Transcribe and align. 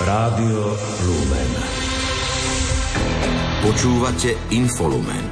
Rádio 0.00 0.64
Lumen. 1.04 1.50
Počúvate 3.60 4.32
Infolumen. 4.48 5.24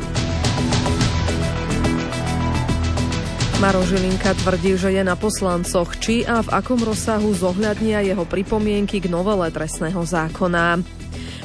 Maro 3.65 3.81
Žilinka 3.81 4.37
tvrdí, 4.37 4.77
že 4.77 4.93
je 4.93 5.01
na 5.01 5.17
poslancoch, 5.17 5.97
či 5.97 6.21
a 6.29 6.45
v 6.45 6.53
akom 6.53 6.85
rozsahu 6.85 7.33
zohľadnia 7.33 8.13
jeho 8.13 8.29
pripomienky 8.29 9.01
k 9.01 9.09
novele 9.09 9.49
trestného 9.49 10.05
zákona. 10.05 10.85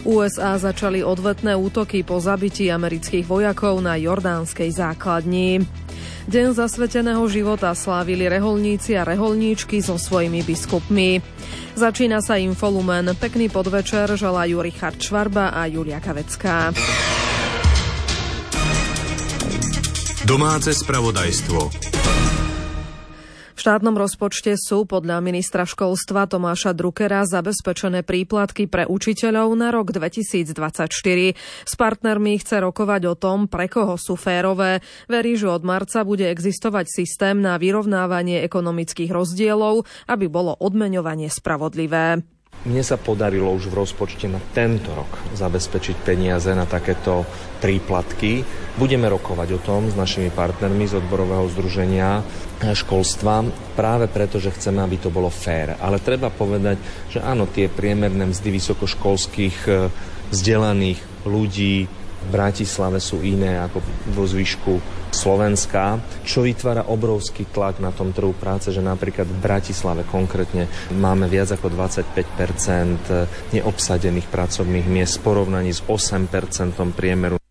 USA 0.03 0.59
začali 0.59 0.99
odvetné 0.99 1.55
útoky 1.55 2.03
po 2.03 2.19
zabití 2.19 2.67
amerických 2.67 3.23
vojakov 3.23 3.79
na 3.79 3.95
jordánskej 3.95 4.67
základni. 4.67 5.63
Deň 6.27 6.59
zasveteného 6.59 7.23
života 7.31 7.71
slávili 7.71 8.27
reholníci 8.27 8.99
a 8.99 9.07
reholníčky 9.07 9.79
so 9.79 9.95
svojimi 9.95 10.43
biskupmi. 10.43 11.32
Začína 11.73 12.21
sa 12.21 12.37
Infolumen. 12.37 13.17
Pekný 13.17 13.49
podvečer 13.49 14.05
želajú 14.13 14.61
Richard 14.61 15.01
Švarba 15.01 15.49
a 15.49 15.65
Julia 15.65 15.97
Kavecká. 15.97 16.69
Domáce 20.23 20.71
spravodajstvo 20.77 21.92
štátnom 23.59 23.93
rozpočte 23.93 24.57
sú 24.57 24.89
podľa 24.89 25.21
ministra 25.21 25.67
školstva 25.67 26.25
Tomáša 26.25 26.73
Druckera 26.73 27.27
zabezpečené 27.27 28.01
príplatky 28.01 28.65
pre 28.65 28.89
učiteľov 28.89 29.53
na 29.53 29.69
rok 29.69 29.93
2024. 29.93 30.89
S 31.67 31.73
partnermi 31.73 32.39
chce 32.41 32.61
rokovať 32.61 33.01
o 33.09 33.15
tom, 33.19 33.45
pre 33.45 33.69
koho 33.69 33.99
sú 33.99 34.17
férové. 34.17 34.81
Verí, 35.05 35.37
že 35.37 35.49
od 35.49 35.61
marca 35.61 36.01
bude 36.01 36.25
existovať 36.29 36.89
systém 36.89 37.41
na 37.41 37.57
vyrovnávanie 37.61 38.41
ekonomických 38.45 39.13
rozdielov, 39.13 39.85
aby 40.09 40.25
bolo 40.29 40.57
odmeňovanie 40.57 41.29
spravodlivé. 41.29 42.25
Mne 42.63 42.79
sa 42.79 42.95
podarilo 42.95 43.51
už 43.51 43.67
v 43.67 43.83
rozpočte 43.83 44.31
na 44.31 44.39
tento 44.55 44.95
rok 44.95 45.11
zabezpečiť 45.35 45.99
peniaze 45.99 46.47
na 46.55 46.63
takéto 46.63 47.27
príplatky. 47.59 48.39
Budeme 48.79 49.11
rokovať 49.11 49.49
o 49.55 49.59
tom 49.59 49.91
s 49.91 49.99
našimi 49.99 50.31
partnermi 50.31 50.87
z 50.87 51.03
odborového 51.03 51.43
združenia 51.51 52.23
školstva, 52.63 53.43
práve 53.75 54.07
preto, 54.07 54.39
že 54.39 54.55
chceme, 54.55 54.79
aby 54.79 54.95
to 54.95 55.11
bolo 55.11 55.27
fér. 55.27 55.75
Ale 55.83 55.99
treba 55.99 56.31
povedať, 56.31 56.79
že 57.11 57.19
áno, 57.19 57.51
tie 57.51 57.67
priemerné 57.67 58.31
mzdy 58.31 58.55
vysokoškolských 58.55 59.57
eh, 59.67 59.91
vzdelaných 60.31 61.27
ľudí 61.27 62.02
v 62.23 62.27
Bratislave 62.31 63.03
sú 63.03 63.19
iné 63.21 63.59
ako 63.59 63.83
vo 64.15 64.23
zvyšku 64.23 64.73
Slovenska, 65.13 66.01
čo 66.25 66.41
vytvára 66.41 66.89
obrovský 66.89 67.45
tlak 67.51 67.77
na 67.77 67.93
tom 67.93 68.09
trhu 68.15 68.33
práce, 68.33 68.73
že 68.73 68.81
napríklad 68.81 69.29
v 69.29 69.39
Bratislave 69.43 70.01
konkrétne 70.07 70.65
máme 70.89 71.29
viac 71.29 71.53
ako 71.53 71.69
25 71.69 73.53
neobsadených 73.53 74.27
pracovných 74.31 74.87
miest 74.89 75.21
v 75.21 75.25
porovnaní 75.29 75.71
s 75.75 75.85
8% 75.85 76.73
priemeru 76.97 77.42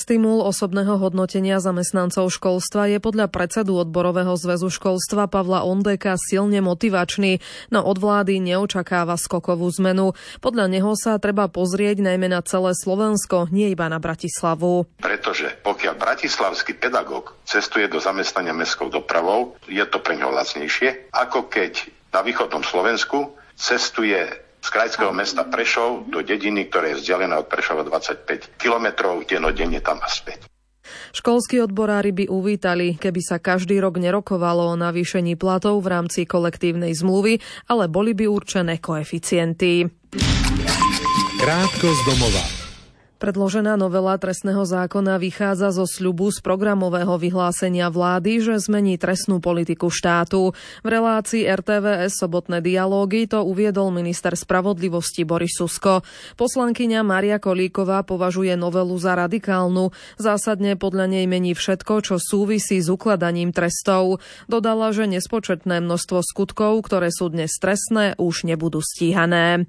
Stimul 0.00 0.40
osobného 0.40 0.96
hodnotenia 0.96 1.60
zamestnancov 1.60 2.32
školstva 2.32 2.88
je 2.88 2.96
podľa 3.04 3.28
predsedu 3.28 3.76
odborového 3.84 4.32
zväzu 4.32 4.72
školstva 4.72 5.28
Pavla 5.28 5.60
Ondeka 5.68 6.16
silne 6.16 6.64
motivačný, 6.64 7.44
no 7.68 7.84
od 7.84 8.00
vlády 8.00 8.40
neočakáva 8.40 9.20
skokovú 9.20 9.68
zmenu. 9.76 10.16
Podľa 10.40 10.72
neho 10.72 10.96
sa 10.96 11.20
treba 11.20 11.52
pozrieť 11.52 12.00
najmä 12.00 12.32
na 12.32 12.40
celé 12.40 12.72
Slovensko, 12.72 13.52
nie 13.52 13.76
iba 13.76 13.92
na 13.92 14.00
Bratislavu. 14.00 14.88
Pretože 15.04 15.60
pokiaľ 15.60 15.92
bratislavský 16.00 16.80
pedagóg 16.80 17.36
cestuje 17.44 17.84
do 17.84 18.00
zamestnania 18.00 18.56
mestskou 18.56 18.88
dopravou, 18.88 19.60
je 19.68 19.84
to 19.84 20.00
pre 20.00 20.16
neho 20.16 20.32
lacnejšie, 20.32 21.12
ako 21.12 21.52
keď 21.52 21.92
na 22.16 22.24
východnom 22.24 22.64
Slovensku 22.64 23.36
cestuje 23.52 24.48
z 24.60 24.68
krajského 24.68 25.12
mesta 25.12 25.48
Prešov 25.48 26.12
do 26.12 26.20
dediny, 26.20 26.68
ktoré 26.68 26.94
je 26.94 27.00
vzdialená 27.00 27.40
od 27.40 27.48
Prešova 27.48 27.82
25 27.88 28.60
kilometrov, 28.60 29.24
denodenne 29.24 29.80
tam 29.80 29.98
a 30.04 30.08
späť. 30.08 30.46
Školskí 31.10 31.58
odborári 31.58 32.14
by 32.14 32.30
uvítali, 32.30 32.94
keby 32.94 33.20
sa 33.22 33.42
každý 33.42 33.82
rok 33.82 33.98
nerokovalo 33.98 34.74
o 34.74 34.78
navýšení 34.78 35.34
platov 35.34 35.82
v 35.82 35.90
rámci 35.90 36.22
kolektívnej 36.26 36.94
zmluvy, 36.94 37.42
ale 37.66 37.90
boli 37.90 38.14
by 38.14 38.30
určené 38.30 38.78
koeficienty. 38.78 39.90
Krátko 41.40 41.88
z 41.88 42.00
domova. 42.06 42.59
Predložená 43.20 43.76
novela 43.76 44.16
trestného 44.16 44.64
zákona 44.64 45.20
vychádza 45.20 45.76
zo 45.76 45.84
sľubu 45.84 46.32
z 46.32 46.40
programového 46.40 47.20
vyhlásenia 47.20 47.92
vlády, 47.92 48.40
že 48.40 48.56
zmení 48.56 48.96
trestnú 48.96 49.44
politiku 49.44 49.92
štátu. 49.92 50.56
V 50.80 50.88
relácii 50.88 51.44
RTVS 51.44 52.16
sobotné 52.16 52.64
dialógy 52.64 53.28
to 53.28 53.44
uviedol 53.44 53.92
minister 53.92 54.32
spravodlivosti 54.32 55.28
Boris 55.28 55.52
Susko. 55.52 56.00
Poslankyňa 56.40 57.04
Maria 57.04 57.36
Kolíková 57.36 58.08
považuje 58.08 58.56
novelu 58.56 58.96
za 58.96 59.12
radikálnu. 59.12 59.92
Zásadne 60.16 60.80
podľa 60.80 61.12
nej 61.12 61.28
mení 61.28 61.52
všetko, 61.52 62.00
čo 62.00 62.16
súvisí 62.16 62.80
s 62.80 62.88
ukladaním 62.88 63.52
trestov. 63.52 64.24
Dodala, 64.48 64.96
že 64.96 65.04
nespočetné 65.04 65.84
množstvo 65.84 66.24
skutkov, 66.24 66.88
ktoré 66.88 67.12
sú 67.12 67.28
dnes 67.28 67.52
trestné, 67.60 68.16
už 68.16 68.48
nebudú 68.48 68.80
stíhané. 68.80 69.68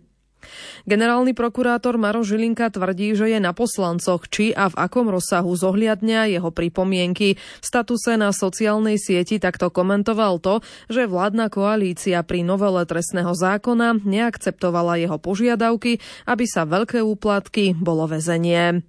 Generálny 0.86 1.34
prokurátor 1.34 1.98
Maro 1.98 2.26
Žilinka 2.26 2.74
tvrdí, 2.74 3.14
že 3.14 3.32
je 3.32 3.40
na 3.40 3.54
poslancoch, 3.54 4.28
či 4.28 4.52
a 4.52 4.70
v 4.70 4.76
akom 4.78 5.08
rozsahu 5.10 5.52
zohliadňa 5.54 6.32
jeho 6.32 6.50
pripomienky. 6.50 7.38
V 7.38 7.66
statuse 7.66 8.18
na 8.18 8.34
sociálnej 8.34 8.98
sieti 9.02 9.38
takto 9.38 9.70
komentoval 9.70 10.42
to, 10.42 10.60
že 10.92 11.10
vládna 11.10 11.50
koalícia 11.54 12.22
pri 12.26 12.46
novele 12.46 12.86
trestného 12.86 13.32
zákona 13.34 14.02
neakceptovala 14.02 15.02
jeho 15.02 15.18
požiadavky, 15.22 16.02
aby 16.28 16.46
sa 16.46 16.66
veľké 16.66 17.02
úplatky 17.02 17.78
bolo 17.78 18.10
väzenie. 18.10 18.84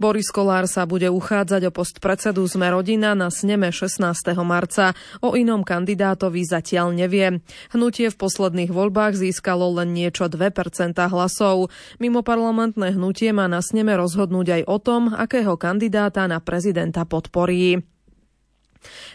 Boris 0.00 0.32
Kolár 0.32 0.64
sa 0.66 0.88
bude 0.88 1.06
uchádzať 1.12 1.68
o 1.68 1.74
post 1.74 2.00
predsedu 2.00 2.48
Sme 2.48 2.72
rodina 2.72 3.12
na 3.12 3.28
sneme 3.28 3.68
16. 3.68 4.00
marca. 4.42 4.96
O 5.20 5.36
inom 5.36 5.62
kandidátovi 5.62 6.42
zatiaľ 6.42 6.96
nevie. 6.96 7.44
Hnutie 7.70 8.08
v 8.08 8.16
posledných 8.16 8.72
voľbách 8.72 9.14
získalo 9.18 9.76
len 9.76 9.92
niečo 9.92 10.26
2% 10.26 10.96
hlasov. 10.96 11.68
Mimo 12.00 12.24
parlamentné 12.24 12.96
hnutie 12.96 13.30
má 13.36 13.46
na 13.46 13.60
sneme 13.60 13.94
rozhodnúť 13.94 14.60
aj 14.60 14.62
o 14.66 14.76
tom, 14.80 15.02
akého 15.12 15.54
kandidáta 15.60 16.24
na 16.26 16.40
prezidenta 16.40 17.04
podporí. 17.04 17.91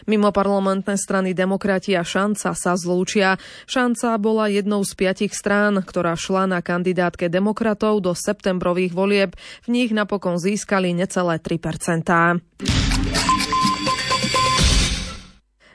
Mimo 0.04 0.34
parlamentné 0.34 0.98
strany 0.98 1.32
Demokrati 1.32 1.94
a 1.94 2.04
Šanca 2.04 2.52
sa 2.52 2.72
zlúčia. 2.76 3.40
Šanca 3.70 4.18
bola 4.20 4.52
jednou 4.52 4.82
z 4.84 4.92
piatich 4.98 5.32
strán, 5.32 5.80
ktorá 5.80 6.18
šla 6.18 6.50
na 6.50 6.60
kandidátke 6.60 7.30
demokratov 7.30 8.02
do 8.02 8.12
septembrových 8.12 8.92
volieb. 8.92 9.30
V 9.64 9.68
nich 9.72 9.94
napokon 9.94 10.36
získali 10.40 10.92
necelé 10.92 11.38
3 11.40 11.58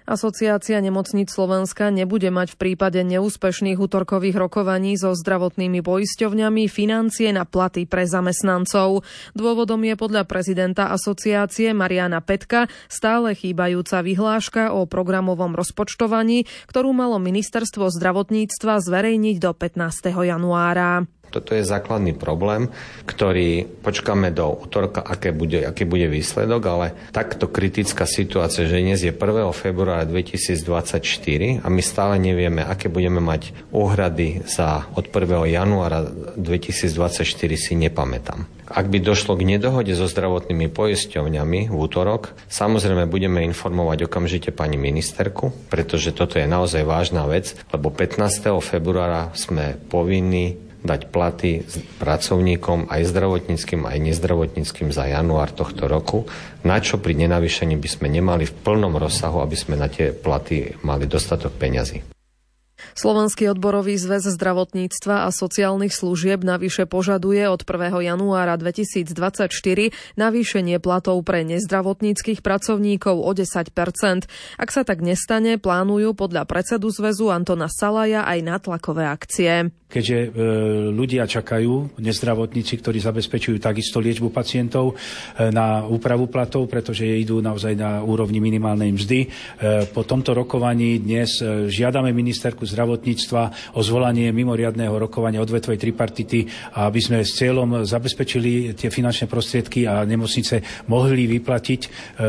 Asociácia 0.04 0.84
nemocníc 0.84 1.32
Slovenska 1.32 1.88
nebude 1.88 2.28
mať 2.28 2.54
v 2.54 2.60
prípade 2.60 3.00
neúspešných 3.08 3.80
útorkových 3.80 4.36
rokovaní 4.36 5.00
so 5.00 5.16
zdravotnými 5.16 5.80
poisťovňami 5.80 6.68
financie 6.68 7.32
na 7.32 7.48
platy 7.48 7.88
pre 7.88 8.04
zamestnancov. 8.04 9.08
Dôvodom 9.32 9.80
je 9.88 9.96
podľa 9.96 10.28
prezidenta 10.28 10.92
asociácie 10.92 11.72
Mariana 11.72 12.20
Petka 12.20 12.68
stále 12.92 13.32
chýbajúca 13.32 14.04
vyhláška 14.04 14.76
o 14.76 14.84
programovom 14.84 15.56
rozpočtovaní, 15.56 16.52
ktorú 16.68 16.92
malo 16.92 17.16
ministerstvo 17.24 17.88
zdravotníctva 17.88 18.84
zverejniť 18.84 19.36
do 19.40 19.56
15. 19.56 20.12
januára. 20.12 21.08
Toto 21.34 21.58
je 21.58 21.66
základný 21.66 22.14
problém, 22.14 22.70
ktorý 23.10 23.66
počkáme 23.82 24.30
do 24.30 24.54
útorka, 24.54 25.02
aké 25.02 25.34
bude, 25.34 25.66
aký 25.66 25.90
bude 25.90 26.06
výsledok, 26.06 26.62
ale 26.70 26.88
takto 27.10 27.50
kritická 27.50 28.06
situácia, 28.06 28.70
že 28.70 28.86
dnes 28.86 29.02
je 29.02 29.10
1. 29.10 29.50
februára 29.58 30.06
2024 30.06 31.66
a 31.66 31.68
my 31.74 31.82
stále 31.82 32.22
nevieme, 32.22 32.62
aké 32.62 32.86
budeme 32.86 33.18
mať 33.18 33.74
úhrady 33.74 34.46
za 34.46 34.86
od 34.94 35.10
1. 35.10 35.58
januára 35.58 36.06
2024 36.38 37.26
si 37.58 37.74
nepamätám. 37.74 38.46
Ak 38.70 38.94
by 38.94 39.02
došlo 39.02 39.34
k 39.34 39.58
nedohode 39.58 39.92
so 39.98 40.06
zdravotnými 40.06 40.70
poisťovňami 40.70 41.74
v 41.74 41.76
útorok, 41.76 42.38
samozrejme 42.48 43.10
budeme 43.10 43.42
informovať 43.44 44.06
okamžite 44.06 44.54
pani 44.54 44.78
ministerku, 44.78 45.50
pretože 45.74 46.14
toto 46.14 46.38
je 46.38 46.46
naozaj 46.46 46.86
vážna 46.86 47.26
vec, 47.26 47.58
lebo 47.74 47.90
15. 47.90 48.54
februára 48.62 49.34
sme 49.34 49.82
povinní 49.90 50.73
dať 50.84 51.10
platy 51.10 51.64
pracovníkom 51.98 52.92
aj 52.92 53.02
zdravotníckým, 53.08 53.88
aj 53.88 53.98
nezdravotníckým 54.04 54.92
za 54.92 55.08
január 55.08 55.50
tohto 55.56 55.88
roku, 55.88 56.28
na 56.68 56.80
čo 56.84 57.00
pri 57.00 57.16
nenavýšení 57.16 57.80
by 57.80 57.90
sme 57.90 58.08
nemali 58.12 58.44
v 58.44 58.54
plnom 58.62 59.00
rozsahu, 59.00 59.40
aby 59.40 59.56
sme 59.56 59.80
na 59.80 59.88
tie 59.88 60.12
platy 60.12 60.76
mali 60.84 61.08
dostatok 61.08 61.56
peňazí. 61.56 62.14
Slovenský 62.94 63.50
odborový 63.50 63.98
zväz 63.98 64.30
zdravotníctva 64.38 65.26
a 65.26 65.30
sociálnych 65.34 65.96
služieb 65.96 66.46
navyše 66.46 66.86
požaduje 66.86 67.48
od 67.50 67.66
1. 67.66 68.04
januára 68.04 68.60
2024 68.60 69.50
navýšenie 70.20 70.78
platov 70.78 71.18
pre 71.26 71.42
nezdravotníckých 71.48 72.46
pracovníkov 72.46 73.16
o 73.18 73.32
10% 73.34 74.30
Ak 74.60 74.70
sa 74.70 74.82
tak 74.86 75.02
nestane, 75.02 75.58
plánujú 75.58 76.14
podľa 76.14 76.46
predsedu 76.46 76.94
zväzu 76.94 77.34
Antona 77.34 77.72
Salaja 77.72 78.28
aj 78.30 78.40
natlakové 78.46 79.10
akcie. 79.10 79.74
Keďže 79.94 80.18
e, 80.18 80.30
ľudia 80.90 81.30
čakajú, 81.30 82.02
nezdravotníci, 82.02 82.82
ktorí 82.82 82.98
zabezpečujú 82.98 83.62
takisto 83.62 84.02
liečbu 84.02 84.34
pacientov 84.34 84.98
e, 84.98 85.54
na 85.54 85.86
úpravu 85.86 86.26
platov, 86.34 86.66
pretože 86.66 87.06
idú 87.06 87.38
naozaj 87.46 87.78
na 87.78 88.02
úrovni 88.02 88.42
minimálnej 88.42 88.90
mzdy. 88.98 89.20
E, 89.22 89.28
po 89.94 90.02
tomto 90.02 90.34
rokovaní 90.34 90.98
dnes 90.98 91.38
žiadame 91.70 92.10
ministerku 92.10 92.66
zdravotníctva 92.66 93.76
o 93.78 93.82
zvolanie 93.86 94.34
mimoriadného 94.34 94.98
rokovania 94.98 95.46
odvetvej 95.46 95.78
tripartity, 95.78 96.50
aby 96.82 96.98
sme 96.98 97.22
s 97.22 97.38
cieľom 97.38 97.86
zabezpečili 97.86 98.74
tie 98.74 98.90
finančné 98.90 99.30
prostriedky 99.30 99.86
a 99.86 100.02
nemocnice 100.08 100.88
mohli 100.90 101.30
vyplatiť 101.30 101.82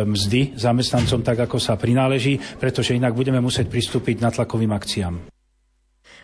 mzdy 0.04 0.58
zamestnancom 0.58 1.22
tak, 1.24 1.48
ako 1.48 1.56
sa 1.56 1.78
prináleží, 1.78 2.36
pretože 2.58 2.92
inak 2.98 3.14
budeme 3.14 3.40
musieť 3.40 3.70
pristúpiť 3.70 4.20
na 4.20 4.34
tlakovým 4.34 4.74
akciám. 4.74 5.33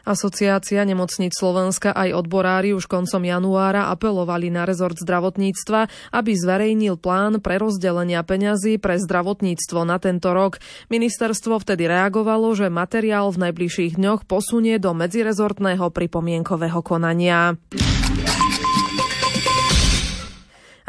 Asociácia 0.05 0.82
nemocníc 0.87 1.37
Slovenska 1.37 1.93
aj 1.93 2.17
odborári 2.17 2.73
už 2.73 2.88
koncom 2.88 3.23
januára 3.25 3.93
apelovali 3.93 4.49
na 4.49 4.64
rezort 4.64 4.97
zdravotníctva, 4.97 5.91
aby 6.14 6.31
zverejnil 6.35 6.97
plán 6.97 7.38
prerozdelenia 7.43 8.25
peňazí 8.25 8.81
pre 8.81 8.97
zdravotníctvo 9.00 9.85
na 9.85 10.00
tento 10.00 10.32
rok. 10.32 10.61
Ministerstvo 10.88 11.61
vtedy 11.61 11.88
reagovalo, 11.88 12.52
že 12.56 12.73
materiál 12.73 13.32
v 13.32 13.50
najbližších 13.50 13.97
dňoch 14.00 14.29
posunie 14.29 14.76
do 14.81 14.93
medzirezortného 14.97 15.88
pripomienkového 15.93 16.81
konania. 16.81 17.56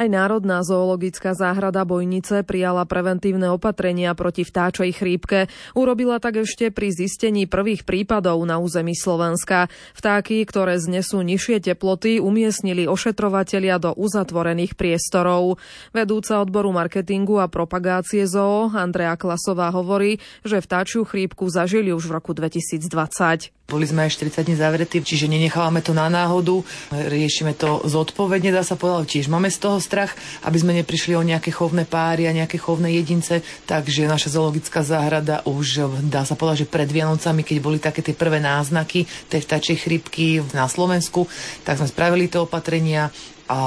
Aj 0.02 0.10
Národná 0.10 0.66
zoologická 0.66 1.38
záhrada 1.38 1.86
Bojnice 1.86 2.42
prijala 2.42 2.90
preventívne 2.90 3.54
opatrenia 3.54 4.18
proti 4.18 4.42
vtáčej 4.42 4.98
chrípke. 4.98 5.46
Urobila 5.78 6.18
tak 6.18 6.42
ešte 6.42 6.74
pri 6.74 6.90
zistení 6.90 7.46
prvých 7.46 7.86
prípadov 7.86 8.42
na 8.42 8.58
území 8.58 8.98
Slovenska. 8.98 9.70
Vtáky, 9.94 10.42
ktoré 10.50 10.82
znesú 10.82 11.22
nižšie 11.22 11.62
teploty, 11.62 12.18
umiestnili 12.18 12.90
ošetrovatelia 12.90 13.78
do 13.78 13.94
uzatvorených 13.94 14.74
priestorov. 14.74 15.62
Vedúca 15.94 16.42
odboru 16.42 16.74
marketingu 16.74 17.38
a 17.38 17.46
propagácie 17.46 18.26
zoo 18.26 18.74
Andrea 18.74 19.14
Klasová 19.14 19.70
hovorí, 19.70 20.18
že 20.42 20.66
vtáčiu 20.66 21.06
chrípku 21.06 21.46
zažili 21.46 21.94
už 21.94 22.10
v 22.10 22.18
roku 22.18 22.34
2020. 22.34 23.54
Boli 23.72 23.88
sme 23.88 24.04
aj 24.04 24.20
40 24.20 24.52
dní 24.52 24.56
zavretí, 24.60 25.00
čiže 25.00 25.32
nenechávame 25.32 25.80
to 25.80 25.96
na 25.96 26.12
náhodu, 26.12 26.60
riešime 26.92 27.56
to 27.56 27.80
zodpovedne, 27.88 28.52
dá 28.52 28.68
sa 28.68 28.76
povedať, 28.76 29.16
tiež 29.16 29.32
máme 29.32 29.48
z 29.48 29.64
toho 29.64 29.80
strach, 29.92 30.16
aby 30.48 30.56
sme 30.56 30.72
neprišli 30.80 31.20
o 31.20 31.28
nejaké 31.28 31.52
chovné 31.52 31.84
páry 31.84 32.32
a 32.32 32.32
nejaké 32.32 32.56
chovné 32.56 32.96
jedince, 32.96 33.44
takže 33.68 34.08
naša 34.08 34.40
zoologická 34.40 34.80
záhrada 34.88 35.44
už, 35.44 35.84
dá 36.08 36.24
sa 36.24 36.40
povedať, 36.40 36.64
že 36.64 36.72
pred 36.72 36.88
Vianocami, 36.88 37.44
keď 37.44 37.58
boli 37.60 37.76
také 37.84 38.00
tie 38.00 38.16
prvé 38.16 38.40
náznaky 38.40 39.04
tej 39.28 39.44
vtačej 39.44 39.76
chrypky 39.84 40.40
na 40.56 40.72
Slovensku, 40.72 41.28
tak 41.68 41.84
sme 41.84 41.92
spravili 41.92 42.32
tie 42.32 42.40
opatrenia, 42.40 43.12
a 43.52 43.60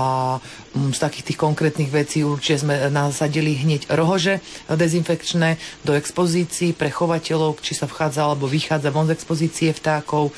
mm, 0.73 0.97
z 0.97 0.99
takých 0.99 1.25
tých 1.29 1.39
konkrétnych 1.39 1.93
vecí 1.93 2.25
určite 2.25 2.65
sme 2.65 2.89
nasadili 2.89 3.53
hneď 3.61 3.93
rohože 3.93 4.41
dezinfekčné 4.73 5.61
do 5.85 5.93
expozícií 5.93 6.73
pre 6.73 6.89
chovateľov, 6.89 7.61
či 7.61 7.77
sa 7.77 7.85
vchádza 7.85 8.25
alebo 8.25 8.49
vychádza 8.49 8.89
von 8.89 9.05
z 9.05 9.13
expozície 9.13 9.77
vtákov 9.77 10.33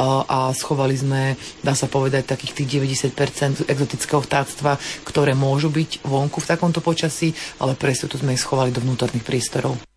a 0.00 0.52
schovali 0.52 0.96
sme, 1.00 1.40
dá 1.64 1.72
sa 1.72 1.88
povedať, 1.88 2.28
takých 2.28 2.60
tých 2.60 2.68
90% 3.16 3.64
exotického 3.72 4.20
vtáctva, 4.20 4.76
ktoré 5.08 5.32
môžu 5.32 5.72
byť 5.72 6.04
vonku 6.04 6.44
v 6.44 6.50
takomto 6.50 6.84
počasí, 6.84 7.32
ale 7.56 7.72
pre 7.72 7.96
tu 7.96 8.16
sme 8.16 8.36
ich 8.36 8.42
schovali 8.44 8.68
do 8.72 8.84
vnútorných 8.84 9.24
priestorov. 9.24 9.89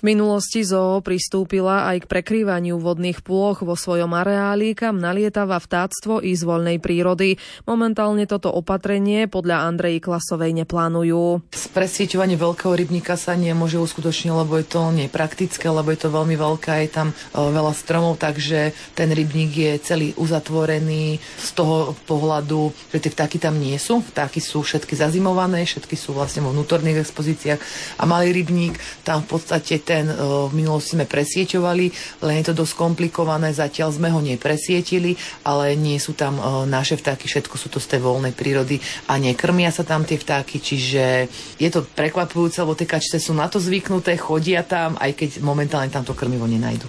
V 0.00 0.08
minulosti 0.16 0.64
zoo 0.64 1.04
pristúpila 1.04 1.84
aj 1.92 2.08
k 2.08 2.08
prekrývaniu 2.08 2.80
vodných 2.80 3.20
plôch 3.20 3.60
vo 3.60 3.76
svojom 3.76 4.16
areáli, 4.16 4.72
kam 4.72 4.96
nalietava 4.96 5.60
vtáctvo 5.60 6.24
i 6.24 6.32
z 6.32 6.40
voľnej 6.40 6.80
prírody. 6.80 7.36
Momentálne 7.68 8.24
toto 8.24 8.48
opatrenie 8.48 9.28
podľa 9.28 9.68
Andrej 9.68 10.00
Klasovej 10.00 10.56
neplánujú. 10.56 11.44
Presieťovanie 11.52 12.40
veľkého 12.40 12.72
rybníka 12.80 13.20
sa 13.20 13.36
nemôže 13.36 13.76
uskutočniť, 13.76 14.32
lebo 14.32 14.56
je 14.56 14.72
to 14.72 14.88
nepraktické, 14.88 15.68
lebo 15.68 15.92
je 15.92 16.00
to 16.00 16.08
veľmi 16.08 16.32
veľké, 16.32 16.80
je 16.88 16.90
tam 16.96 17.12
e, 17.12 17.36
veľa 17.36 17.76
stromov, 17.76 18.16
takže 18.16 18.72
ten 18.96 19.12
rybník 19.12 19.52
je 19.52 19.72
celý 19.84 20.08
uzatvorený 20.16 21.20
z 21.20 21.48
toho 21.52 21.92
pohľadu, 22.08 22.72
že 22.88 23.04
tie 23.04 23.12
vtáky 23.12 23.36
tam 23.36 23.60
nie 23.60 23.76
sú. 23.76 24.00
Vtáky 24.00 24.40
sú 24.40 24.64
všetky 24.64 24.96
zazimované, 24.96 25.68
všetky 25.68 25.92
sú 25.92 26.16
vlastne 26.16 26.40
vo 26.40 26.56
vnútorných 26.56 27.04
expozíciách 27.04 27.60
a 28.00 28.08
malý 28.08 28.32
rybník 28.32 28.80
tam 29.04 29.20
v 29.28 29.36
podstate 29.36 29.89
ten 29.90 30.06
v 30.14 30.54
minulosti 30.54 30.94
sme 30.94 31.10
presieťovali, 31.10 31.86
len 32.22 32.34
je 32.38 32.46
to 32.46 32.54
dosť 32.62 32.78
komplikované, 32.78 33.50
zatiaľ 33.50 33.90
sme 33.90 34.06
ho 34.14 34.22
nepresietili, 34.22 35.18
ale 35.42 35.74
nie 35.74 35.98
sú 35.98 36.14
tam 36.14 36.38
naše 36.70 36.94
vtáky, 36.94 37.26
všetko 37.26 37.58
sú 37.58 37.66
to 37.74 37.82
z 37.82 37.98
tej 37.98 38.06
voľnej 38.06 38.30
prírody 38.30 38.78
a 39.10 39.18
nekrmia 39.18 39.74
sa 39.74 39.82
tam 39.82 40.06
tie 40.06 40.14
vtáky, 40.14 40.62
čiže 40.62 41.26
je 41.58 41.68
to 41.74 41.82
prekvapujúce, 41.82 42.62
lebo 42.62 42.78
tie 42.78 42.86
kačce 42.86 43.18
sú 43.18 43.34
na 43.34 43.50
to 43.50 43.58
zvyknuté, 43.58 44.14
chodia 44.14 44.62
tam, 44.62 44.94
aj 45.02 45.18
keď 45.18 45.30
momentálne 45.42 45.90
tam 45.90 46.06
to 46.06 46.14
krmivo 46.14 46.46
nenajdu. 46.46 46.86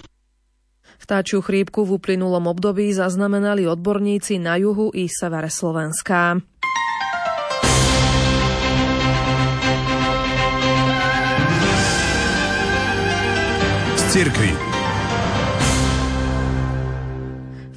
Vtáčiu 1.01 1.42
chrípku 1.42 1.81
v 1.81 1.98
uplynulom 1.98 2.45
období 2.45 2.94
zaznamenali 2.94 3.65
odborníci 3.65 4.38
na 4.38 4.62
juhu 4.62 4.94
i 4.94 5.09
severe 5.09 5.50
Slovenska. 5.50 6.38
Cirkvi. 14.12 14.70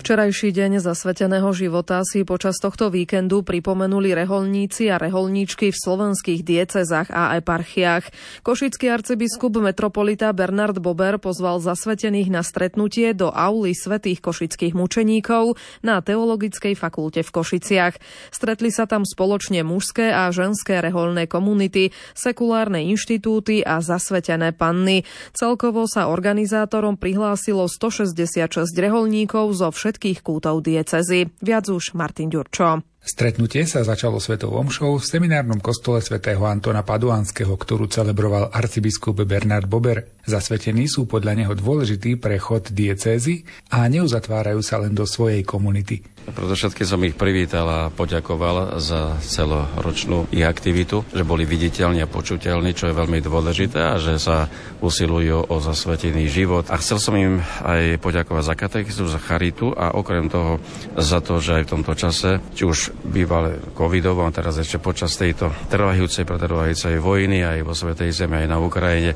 Včerajší 0.05 0.53
deň 0.53 0.85
zasveteného 0.85 1.49
života 1.57 2.05
si 2.05 2.29
počas 2.29 2.61
tohto 2.61 2.93
víkendu 2.93 3.41
pripomenuli 3.41 4.13
reholníci 4.13 4.93
a 4.93 5.01
reholníčky 5.01 5.73
v 5.73 5.81
slovenských 5.81 6.45
diecezách 6.45 7.09
a 7.09 7.41
eparchiách. 7.41 8.13
Košický 8.45 8.93
arcibiskup 8.93 9.57
metropolita 9.65 10.29
Bernard 10.37 10.77
Bober 10.77 11.17
pozval 11.17 11.65
zasvetených 11.65 12.29
na 12.29 12.45
stretnutie 12.45 13.17
do 13.17 13.33
auly 13.33 13.73
svetých 13.73 14.21
košických 14.21 14.77
mučeníkov 14.77 15.57
na 15.81 16.05
Teologickej 16.05 16.77
fakulte 16.77 17.25
v 17.25 17.31
Košiciach. 17.41 17.97
Stretli 18.29 18.69
sa 18.69 18.85
tam 18.85 19.09
spoločne 19.09 19.65
mužské 19.65 20.13
a 20.13 20.29
ženské 20.29 20.85
reholné 20.85 21.25
komunity, 21.25 21.97
sekulárne 22.13 22.85
inštitúty 22.93 23.65
a 23.65 23.81
zasvetené 23.81 24.53
panny. 24.53 25.09
Celkovo 25.33 25.89
sa 25.89 26.13
organizátorom 26.13 27.01
prihlásilo 27.01 27.65
166 27.73 28.53
reholníkov 28.69 29.57
zo 29.57 29.73
všetkých 29.73 29.94
všetkých 29.95 30.27
kútov 30.27 30.67
diecezy. 30.67 31.31
Viac 31.39 31.71
už 31.71 31.95
Martin 31.95 32.27
Ďurčo. 32.27 32.83
Stretnutie 33.05 33.69
sa 33.69 33.85
začalo 33.85 34.17
svetovou 34.17 34.65
omšou 34.65 34.97
v 34.97 35.05
seminárnom 35.05 35.61
kostole 35.61 36.01
svätého 36.01 36.41
Antona 36.49 36.81
Paduánskeho, 36.81 37.53
ktorú 37.53 37.85
celebroval 37.85 38.49
arcibiskup 38.49 39.29
Bernard 39.29 39.69
Bober. 39.69 40.09
Zasvetení 40.25 40.89
sú 40.89 41.05
podľa 41.05 41.37
neho 41.37 41.53
dôležitý 41.53 42.17
pre 42.17 42.41
chod 42.41 42.73
diecézy 42.73 43.45
a 43.69 43.85
neuzatvárajú 43.93 44.65
sa 44.65 44.81
len 44.81 44.97
do 44.97 45.05
svojej 45.05 45.45
komunity. 45.45 46.01
Preto 46.25 46.57
všetky 46.57 46.89
som 46.89 47.05
ich 47.05 47.13
privítal 47.13 47.69
a 47.69 47.93
poďakoval 47.93 48.81
za 48.81 49.21
celoročnú 49.21 50.33
ich 50.33 50.41
aktivitu, 50.41 51.05
že 51.13 51.29
boli 51.29 51.45
viditeľní 51.45 52.01
a 52.01 52.09
počuteľní, 52.09 52.73
čo 52.73 52.89
je 52.89 52.97
veľmi 52.97 53.21
dôležité 53.21 53.85
a 53.85 54.01
že 54.01 54.17
sa 54.17 54.49
usilujú 54.81 55.53
o 55.53 55.57
zasvetený 55.61 56.33
život. 56.33 56.73
A 56.73 56.81
chcel 56.81 56.97
som 56.97 57.13
im 57.21 57.45
aj 57.61 58.01
poďakovať 58.01 58.45
za 58.49 58.55
katechizu, 58.57 59.05
za 59.05 59.21
charitu 59.21 59.77
a 59.77 59.93
okrem 59.93 60.33
toho 60.33 60.57
za 60.97 61.21
to, 61.21 61.45
že 61.45 61.61
aj 61.61 61.63
v 61.69 61.73
tomto 61.77 61.93
čase, 61.93 62.41
či 62.57 62.65
už 62.65 62.94
býval 63.03 63.75
covidovo 63.75 64.23
a 64.23 64.31
teraz 64.31 64.57
ešte 64.61 64.79
počas 64.79 65.19
tejto 65.19 65.51
trvajúcej, 65.67 66.23
pretrvajúcej 66.23 67.03
vojny 67.03 67.43
aj 67.43 67.59
vo 67.67 67.75
Svetej 67.75 68.15
Zemi, 68.15 68.45
aj 68.45 68.49
na 68.49 68.59
Ukrajine, 68.63 69.13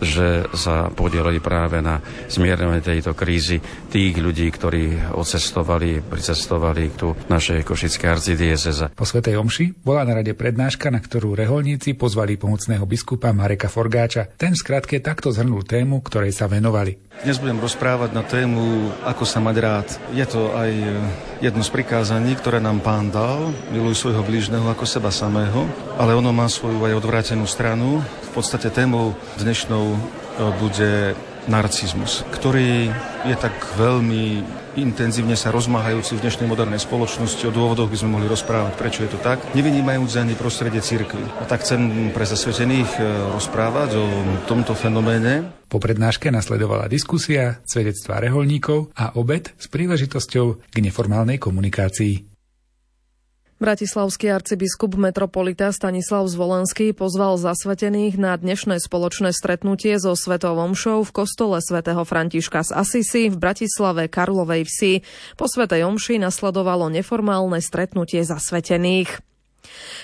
že 0.00 0.48
sa 0.56 0.88
podielali 0.90 1.38
práve 1.38 1.78
na 1.84 2.00
zmierňovanie 2.26 2.82
tejto 2.82 3.12
krízy 3.14 3.60
tých 3.92 4.16
ľudí, 4.18 4.48
ktorí 4.50 5.14
odcestovali, 5.14 6.02
pricestovali 6.02 6.40
cestovali 6.40 6.90
tu 6.96 7.12
našej 7.28 7.62
košické 7.62 8.10
arcidieceza. 8.10 8.90
Po 8.96 9.04
Svetej 9.04 9.36
Omši 9.36 9.84
bola 9.84 10.08
na 10.08 10.18
rade 10.18 10.32
prednáška, 10.32 10.88
na 10.88 10.98
ktorú 10.98 11.36
reholníci 11.36 11.94
pozvali 11.94 12.40
pomocného 12.40 12.82
biskupa 12.88 13.30
Mareka 13.30 13.68
Forgáča. 13.68 14.26
Ten 14.34 14.56
skratke 14.56 14.98
takto 15.04 15.30
zhrnul 15.30 15.62
tému, 15.62 16.00
ktorej 16.00 16.32
sa 16.32 16.48
venovali. 16.48 16.96
Dnes 17.20 17.36
budem 17.36 17.60
rozprávať 17.60 18.10
na 18.16 18.24
tému, 18.24 18.90
ako 19.04 19.28
sa 19.28 19.44
mať 19.44 19.56
rád. 19.60 19.88
Je 20.16 20.24
to 20.24 20.56
aj 20.56 20.70
jedno 21.44 21.60
z 21.60 21.70
prikázaní, 21.70 22.32
ktoré 22.34 22.58
nám 22.64 22.80
pán 22.80 23.12
dal. 23.12 23.52
Miluj 23.68 24.00
svojho 24.00 24.24
blížneho 24.24 24.64
ako 24.72 24.88
seba 24.88 25.12
samého, 25.12 25.68
ale 26.00 26.16
ono 26.16 26.32
má 26.32 26.48
svoju 26.48 26.80
aj 26.80 26.96
odvrátenú 26.96 27.44
stranu. 27.44 28.00
V 28.30 28.38
podstate 28.38 28.70
témou 28.70 29.18
dnešnou 29.42 29.90
e, 29.90 29.98
bude 30.62 31.18
narcizmus, 31.50 32.22
ktorý 32.30 32.86
je 33.26 33.34
tak 33.34 33.50
veľmi 33.74 34.46
intenzívne 34.78 35.34
sa 35.34 35.50
rozmáhajúci 35.50 36.14
v 36.14 36.22
dnešnej 36.22 36.46
modernej 36.46 36.78
spoločnosti. 36.78 37.42
O 37.42 37.50
dôvodoch 37.50 37.90
by 37.90 37.96
sme 37.98 38.14
mohli 38.14 38.30
rozprávať, 38.30 38.78
prečo 38.78 39.02
je 39.02 39.10
to 39.10 39.18
tak, 39.18 39.42
nevynímajúc 39.58 40.14
ani 40.14 40.38
prostredie 40.38 40.78
cirkvi. 40.78 41.26
A 41.42 41.44
tak 41.50 41.66
chcem 41.66 42.14
pre 42.14 42.22
zasvetených 42.22 42.90
e, 42.96 43.34
rozprávať 43.34 43.98
o 43.98 44.06
tomto 44.46 44.78
fenoméne. 44.78 45.50
Po 45.66 45.82
prednáške 45.82 46.30
nasledovala 46.30 46.86
diskusia, 46.86 47.58
svedectvá 47.66 48.22
reholníkov 48.22 48.94
a 48.94 49.18
obed 49.18 49.50
s 49.58 49.66
príležitosťou 49.66 50.70
k 50.70 50.76
neformálnej 50.78 51.42
komunikácii. 51.42 52.29
Bratislavský 53.60 54.32
arcibiskup 54.32 54.96
metropolita 54.96 55.68
Stanislav 55.68 56.24
Zvolenský 56.32 56.96
pozval 56.96 57.36
zasvetených 57.36 58.16
na 58.16 58.32
dnešné 58.32 58.80
spoločné 58.80 59.36
stretnutie 59.36 60.00
so 60.00 60.16
Svetovom 60.16 60.72
show 60.72 61.04
v 61.04 61.12
kostole 61.12 61.60
svätého 61.60 62.00
Františka 62.08 62.64
z 62.64 62.72
Asisi 62.72 63.28
v 63.28 63.36
Bratislave 63.36 64.08
Karlovej 64.08 64.64
vsi. 64.64 64.92
Po 65.36 65.44
Svetej 65.44 65.84
omši 65.84 66.16
nasledovalo 66.16 66.88
neformálne 66.88 67.60
stretnutie 67.60 68.24
zasvetených. 68.24 69.29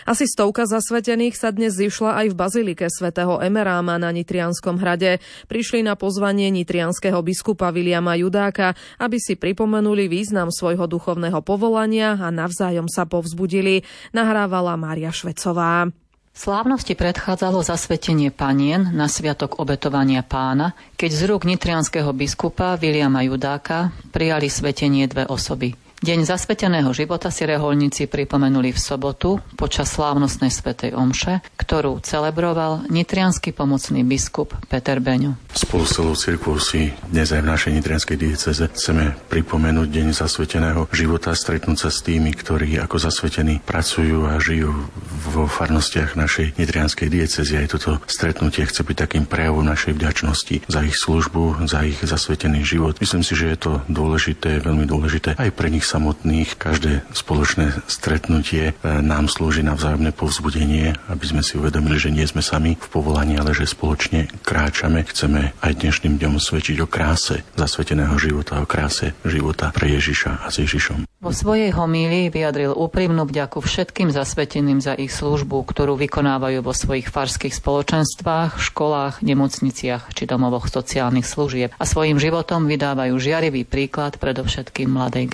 Asi 0.07 0.25
stovka 0.29 0.65
zasvetených 0.69 1.35
sa 1.35 1.51
dnes 1.51 1.75
zišla 1.75 2.25
aj 2.25 2.27
v 2.33 2.39
bazilike 2.39 2.87
svätého 2.87 3.39
Emeráma 3.43 3.99
na 3.99 4.15
Nitrianskom 4.15 4.79
hrade. 4.79 5.19
Prišli 5.51 5.83
na 5.83 5.99
pozvanie 5.99 6.49
nitrianského 6.55 7.19
biskupa 7.23 7.75
Viliama 7.75 8.15
Judáka, 8.15 8.79
aby 9.01 9.19
si 9.19 9.35
pripomenuli 9.35 10.07
význam 10.07 10.55
svojho 10.55 10.87
duchovného 10.87 11.43
povolania 11.43 12.15
a 12.19 12.31
navzájom 12.31 12.87
sa 12.87 13.05
povzbudili. 13.07 13.83
Nahrávala 14.15 14.79
Mária 14.79 15.11
Švecová. 15.11 15.91
Slávnosti 16.37 16.93
predchádzalo 16.93 17.65
zasvetenie 17.65 18.29
panien 18.29 18.93
na 18.93 19.09
sviatok 19.09 19.57
obetovania 19.57 20.21
pána, 20.21 20.77
keď 21.01 21.11
z 21.17 21.23
rúk 21.33 21.49
nitrianského 21.49 22.13
biskupa 22.13 22.77
Viliama 22.77 23.25
Judáka 23.25 23.89
prijali 24.13 24.53
svetenie 24.53 25.09
dve 25.09 25.25
osoby– 25.25 25.73
Deň 26.07 26.23
zasveteného 26.23 26.95
života 26.95 27.35
si 27.35 27.43
reholníci 27.43 28.07
pripomenuli 28.07 28.71
v 28.71 28.79
sobotu 28.79 29.43
počas 29.59 29.91
slávnostnej 29.91 30.55
svetej 30.55 30.95
omše, 30.95 31.43
ktorú 31.59 31.99
celebroval 31.99 32.87
nitrianský 32.87 33.51
pomocný 33.51 34.07
biskup 34.07 34.55
Peter 34.71 35.03
Beňo. 35.03 35.35
Spolu 35.51 35.83
s 35.83 35.99
celou 35.99 36.15
cirkvou 36.15 36.63
si 36.63 36.95
dnes 37.11 37.35
aj 37.35 37.43
v 37.43 37.51
našej 37.51 37.73
nitrianskej 37.83 38.17
dieceze 38.23 38.71
chceme 38.71 39.19
pripomenúť 39.27 39.89
Deň 39.91 40.07
zasveteného 40.15 40.87
života, 40.95 41.35
stretnúť 41.35 41.75
sa 41.75 41.91
s 41.91 42.07
tými, 42.07 42.31
ktorí 42.39 42.79
ako 42.79 43.03
zasvetení 43.03 43.59
pracujú 43.67 44.31
a 44.31 44.39
žijú 44.39 44.87
vo 45.35 45.51
farnostiach 45.51 46.15
našej 46.15 46.55
nitrianskej 46.55 47.11
diecezy. 47.11 47.59
Aj 47.59 47.67
toto 47.67 47.99
stretnutie 48.07 48.63
chce 48.63 48.87
byť 48.87 48.95
takým 48.95 49.25
prejavom 49.27 49.67
našej 49.67 49.99
vďačnosti 49.99 50.71
za 50.71 50.87
ich 50.87 50.95
službu, 50.95 51.67
za 51.67 51.83
ich 51.83 51.99
zasvetený 51.99 52.63
život. 52.63 52.95
Myslím 53.03 53.27
si, 53.27 53.35
že 53.35 53.51
je 53.51 53.59
to 53.59 53.73
dôležité, 53.91 54.63
veľmi 54.63 54.87
dôležité 54.87 55.35
aj 55.35 55.51
pre 55.51 55.67
nich 55.67 55.83
samotných. 55.97 56.61
Každé 56.61 57.09
spoločné 57.17 57.73
stretnutie 57.89 58.71
e, 58.71 58.73
nám 59.01 59.33
slúži 59.33 59.65
na 59.65 59.73
vzájomné 59.73 60.13
povzbudenie, 60.13 60.93
aby 61.09 61.25
sme 61.25 61.41
si 61.41 61.57
uvedomili, 61.57 61.97
že 61.97 62.13
nie 62.13 62.29
sme 62.29 62.45
sami 62.45 62.77
v 62.77 62.87
povolaní, 62.93 63.41
ale 63.41 63.57
že 63.57 63.65
spoločne 63.65 64.29
kráčame. 64.45 65.09
Chceme 65.09 65.57
aj 65.65 65.73
dnešným 65.81 66.21
dňom 66.21 66.37
svedčiť 66.37 66.77
o 66.85 66.87
kráse 66.87 67.49
zasveteného 67.57 68.13
života, 68.21 68.61
o 68.61 68.69
kráse 68.69 69.17
života 69.25 69.73
pre 69.73 69.97
Ježiša 69.97 70.45
a 70.45 70.53
s 70.53 70.61
Ježišom. 70.61 71.09
Vo 71.17 71.33
svojej 71.33 71.73
homílii 71.73 72.29
vyjadril 72.29 72.77
úprimnú 72.77 73.25
vďaku 73.25 73.65
všetkým 73.65 74.13
zasveteným 74.13 74.85
za 74.85 74.93
ich 74.95 75.11
službu, 75.11 75.65
ktorú 75.65 75.97
vykonávajú 75.97 76.61
vo 76.61 76.77
svojich 76.77 77.09
farských 77.09 77.57
spoločenstvách, 77.57 78.61
školách, 78.61 79.25
nemocniciach 79.25 80.13
či 80.13 80.29
domovoch 80.29 80.69
sociálnych 80.69 81.25
služieb 81.25 81.73
a 81.73 81.85
svojim 81.89 82.21
životom 82.21 82.69
vydávajú 82.69 83.17
žiarivý 83.17 83.65
príklad 83.65 84.21
predovšetkým 84.21 84.93
mladej 84.93 85.25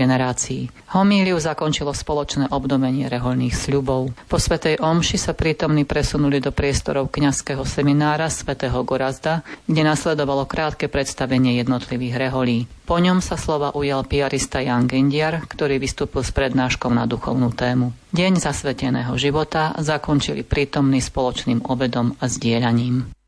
generácii. 0.42 0.90
Homíliu 0.92 1.38
zakončilo 1.40 1.94
spoločné 1.94 2.50
obdomenie 2.52 3.08
reholných 3.08 3.54
sľubov. 3.54 4.12
Po 4.28 4.36
svetej 4.36 4.82
omši 4.82 5.16
sa 5.16 5.32
prítomní 5.32 5.86
presunuli 5.86 6.42
do 6.42 6.52
priestorov 6.52 7.08
kňazského 7.08 7.64
seminára 7.64 8.28
svätého 8.28 8.76
Gorazda, 8.84 9.40
kde 9.64 9.82
nasledovalo 9.86 10.44
krátke 10.44 10.90
predstavenie 10.90 11.56
jednotlivých 11.62 12.28
reholí. 12.28 12.58
Po 12.84 13.00
ňom 13.00 13.24
sa 13.24 13.40
slova 13.40 13.72
ujal 13.72 14.04
piarista 14.04 14.60
Jan 14.60 14.84
Gendiar, 14.84 15.40
ktorý 15.48 15.80
vystúpil 15.80 16.20
s 16.20 16.34
prednáškou 16.34 16.92
na 16.92 17.08
duchovnú 17.08 17.54
tému. 17.54 17.94
Deň 18.12 18.42
zasveteného 18.42 19.16
života 19.16 19.72
zakončili 19.80 20.44
prítomný 20.44 21.00
spoločným 21.00 21.64
obedom 21.72 22.12
a 22.20 22.28
zdieľaním. 22.28 23.21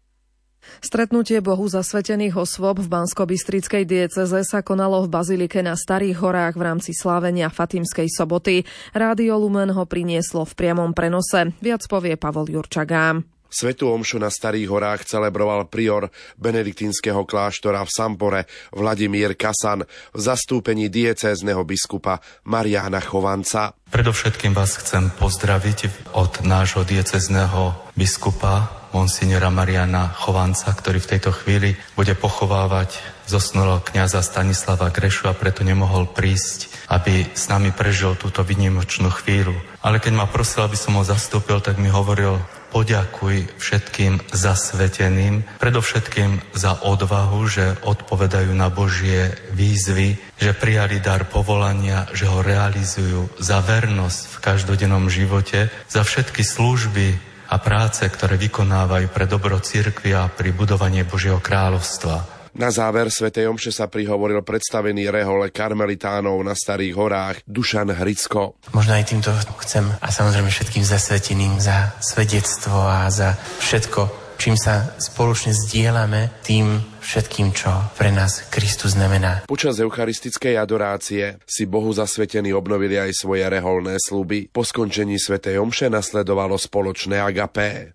Stretnutie 0.85 1.41
Bohu 1.41 1.65
zasvetených 1.65 2.37
osôb 2.37 2.85
v 2.85 2.93
Bansko-Bystrickej 2.93 3.89
dieceze 3.89 4.45
sa 4.45 4.61
konalo 4.61 5.01
v 5.01 5.17
Bazilike 5.17 5.65
na 5.65 5.81
Starých 5.81 6.21
horách 6.21 6.61
v 6.61 6.63
rámci 6.69 6.93
slávenia 6.93 7.49
Fatimskej 7.49 8.13
soboty. 8.13 8.69
Rádio 8.93 9.41
Lumen 9.41 9.73
ho 9.73 9.89
prinieslo 9.89 10.45
v 10.45 10.53
priamom 10.53 10.93
prenose. 10.93 11.57
Viac 11.65 11.89
povie 11.89 12.21
Pavol 12.21 12.53
Jurčagám. 12.53 13.25
Svetu 13.49 13.89
omšu 13.89 14.21
na 14.21 14.29
Starých 14.29 14.69
horách 14.69 15.09
celebroval 15.09 15.73
prior 15.73 16.13
benediktínskeho 16.37 17.25
kláštora 17.25 17.81
v 17.81 17.89
Sampore 17.89 18.41
Vladimír 18.77 19.41
Kasan 19.41 19.89
v 19.89 20.21
zastúpení 20.21 20.93
diecézneho 20.93 21.65
biskupa 21.65 22.21
Mariana 22.45 23.01
Chovanca. 23.01 23.73
Predovšetkým 23.89 24.53
vás 24.53 24.77
chcem 24.85 25.09
pozdraviť 25.17 26.13
od 26.13 26.45
nášho 26.45 26.85
diecezného 26.85 27.73
biskupa 27.97 28.84
monsignora 28.95 29.51
Mariana 29.51 30.15
Chovanca, 30.15 30.71
ktorý 30.71 31.03
v 31.03 31.11
tejto 31.19 31.35
chvíli 31.35 31.75
bude 31.99 32.15
pochovávať 32.15 33.03
zosnulého 33.27 33.83
kniaza 33.83 34.23
Stanislava 34.23 34.95
Grešu 34.95 35.27
a 35.27 35.35
preto 35.35 35.67
nemohol 35.67 36.07
prísť, 36.07 36.71
aby 36.87 37.27
s 37.35 37.51
nami 37.51 37.75
prežil 37.75 38.15
túto 38.15 38.47
vynimočnú 38.47 39.11
chvíľu. 39.11 39.59
Ale 39.83 39.99
keď 39.99 40.13
ma 40.15 40.31
prosil, 40.31 40.63
aby 40.63 40.79
som 40.79 40.95
ho 40.95 41.03
zastúpil, 41.03 41.59
tak 41.59 41.83
mi 41.83 41.91
hovoril, 41.91 42.39
poďakuj 42.75 43.55
všetkým 43.55 44.35
zasveteným, 44.35 45.47
predovšetkým 45.63 46.59
za 46.59 46.83
odvahu, 46.83 47.47
že 47.47 47.79
odpovedajú 47.87 48.51
na 48.51 48.67
Božie 48.67 49.31
výzvy, 49.55 50.19
že 50.43 50.59
prijali 50.59 50.99
dar 50.99 51.23
povolania, 51.31 52.11
že 52.11 52.27
ho 52.27 52.43
realizujú, 52.43 53.31
za 53.39 53.63
vernosť 53.63 54.23
v 54.27 54.37
každodennom 54.43 55.07
živote, 55.07 55.71
za 55.87 56.03
všetky 56.03 56.43
služby 56.43 57.34
a 57.55 57.63
práce, 57.63 58.03
ktoré 58.11 58.35
vykonávajú 58.35 59.15
pre 59.15 59.31
dobro 59.31 59.63
cirkvi 59.63 60.11
a 60.11 60.27
pri 60.27 60.51
budovanie 60.51 61.07
Božieho 61.07 61.39
kráľovstva. 61.39 62.35
Na 62.59 62.71
záver 62.75 63.11
Svetej 63.11 63.47
Omše 63.51 63.71
sa 63.71 63.87
prihovoril 63.87 64.43
predstavený 64.43 65.11
rehole 65.11 65.55
karmelitánov 65.55 66.39
na 66.43 66.55
Starých 66.55 66.95
horách 66.95 67.37
Dušan 67.47 67.95
Hricko. 67.95 68.59
Možno 68.75 68.95
aj 68.95 69.07
týmto 69.07 69.31
chcem 69.63 69.87
a 69.87 70.09
samozrejme 70.11 70.51
všetkým 70.51 70.83
zasveteným 70.83 71.63
za 71.63 71.95
svedectvo 72.03 72.75
a 72.75 73.07
za 73.11 73.39
všetko, 73.63 74.24
čím 74.45 74.61
sa 74.61 74.93
spoločne 75.01 75.57
zdieľame 75.57 76.45
tým 76.45 76.77
všetkým, 77.01 77.57
čo 77.57 77.73
pre 77.97 78.13
nás 78.13 78.45
Kristus 78.53 78.93
znamená. 78.93 79.49
Počas 79.49 79.81
eucharistickej 79.81 80.61
adorácie 80.61 81.41
si 81.49 81.65
Bohu 81.65 81.89
zasvetení 81.97 82.53
obnovili 82.53 83.01
aj 83.01 83.25
svoje 83.25 83.49
reholné 83.49 83.97
sluby. 83.97 84.53
Po 84.53 84.61
skončení 84.61 85.17
svätej 85.17 85.57
omše 85.57 85.89
nasledovalo 85.89 86.61
spoločné 86.61 87.25
agapé. 87.25 87.94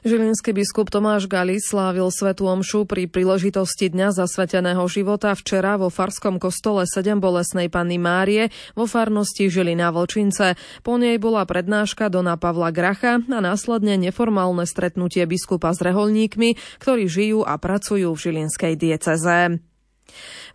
Žilinský 0.00 0.56
biskup 0.56 0.88
Tomáš 0.88 1.28
Gali 1.28 1.60
slávil 1.60 2.08
Svetu 2.08 2.48
Omšu 2.48 2.88
pri 2.88 3.04
príležitosti 3.04 3.92
Dňa 3.92 4.16
zasveteného 4.16 4.80
života 4.88 5.36
včera 5.36 5.76
vo 5.76 5.92
Farskom 5.92 6.40
kostole 6.40 6.88
7 6.88 7.20
Bolesnej 7.20 7.68
Panny 7.68 8.00
Márie 8.00 8.48
vo 8.72 8.88
farnosti 8.88 9.52
Žilina 9.52 9.92
Vlčince. 9.92 10.56
Po 10.80 10.96
nej 10.96 11.20
bola 11.20 11.44
prednáška 11.44 12.08
Dona 12.08 12.40
Pavla 12.40 12.72
Gracha 12.72 13.20
a 13.20 13.38
následne 13.44 14.00
neformálne 14.00 14.64
stretnutie 14.64 15.28
biskupa 15.28 15.68
s 15.76 15.84
reholníkmi, 15.84 16.80
ktorí 16.80 17.04
žijú 17.04 17.44
a 17.44 17.60
pracujú 17.60 18.16
v 18.16 18.22
Žilinskej 18.24 18.80
dieceze. 18.80 19.69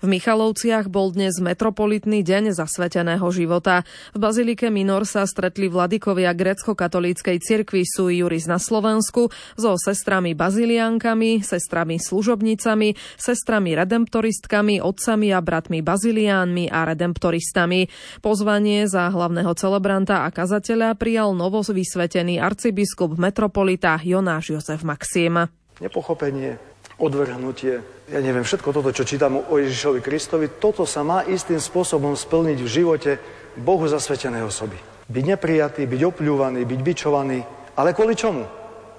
V 0.02 0.06
Michalovciach 0.10 0.88
bol 0.92 1.12
dnes 1.12 1.38
metropolitný 1.40 2.24
deň 2.24 2.56
zasveteného 2.56 3.26
života. 3.32 3.88
V 4.12 4.20
Bazilike 4.20 4.68
Minor 4.74 5.08
sa 5.08 5.24
stretli 5.28 5.72
vladikovia 5.72 6.36
grecko-katolíckej 6.36 7.38
cirkvi 7.42 7.84
Sui 7.88 8.20
Juris 8.20 8.46
na 8.46 8.60
Slovensku 8.60 9.32
so 9.56 9.72
sestrami 9.78 10.36
baziliankami, 10.36 11.46
sestrami 11.46 12.02
služobnicami, 12.02 12.98
sestrami 13.16 13.72
redemptoristkami, 13.78 14.84
otcami 14.84 15.32
a 15.32 15.40
bratmi 15.40 15.80
baziliánmi 15.80 16.70
a 16.70 16.84
redemptoristami. 16.86 17.88
Pozvanie 18.20 18.86
za 18.92 19.08
hlavného 19.10 19.54
celebranta 19.56 20.26
a 20.26 20.30
kazateľa 20.30 21.00
prijal 21.00 21.32
novo 21.32 21.64
vysvetený 21.66 22.38
arcibiskup 22.38 23.16
metropolita 23.16 23.98
Jonáš 24.04 24.60
Jozef 24.60 24.84
Maxim. 24.84 25.48
Nepochopenie, 25.80 26.75
odvrhnutie, 27.00 27.84
ja 28.12 28.20
neviem, 28.22 28.46
všetko 28.46 28.72
toto, 28.72 28.94
čo 28.94 29.04
čítam 29.04 29.42
o 29.42 29.56
Ježišovi 29.58 30.00
Kristovi, 30.00 30.48
toto 30.48 30.88
sa 30.88 31.02
má 31.02 31.25
istým 31.25 31.60
spôsobom 31.60 32.14
splniť 32.14 32.58
v 32.62 32.70
živote 32.70 33.12
Bohu 33.60 33.84
zasvetenej 33.90 34.46
osoby. 34.46 34.78
Byť 35.06 35.24
neprijatý, 35.38 35.82
byť 35.86 36.02
opľúvaný, 36.02 36.66
byť 36.66 36.80
bičovaný, 36.82 37.40
ale 37.78 37.94
kvôli 37.94 38.16
čomu? 38.18 38.46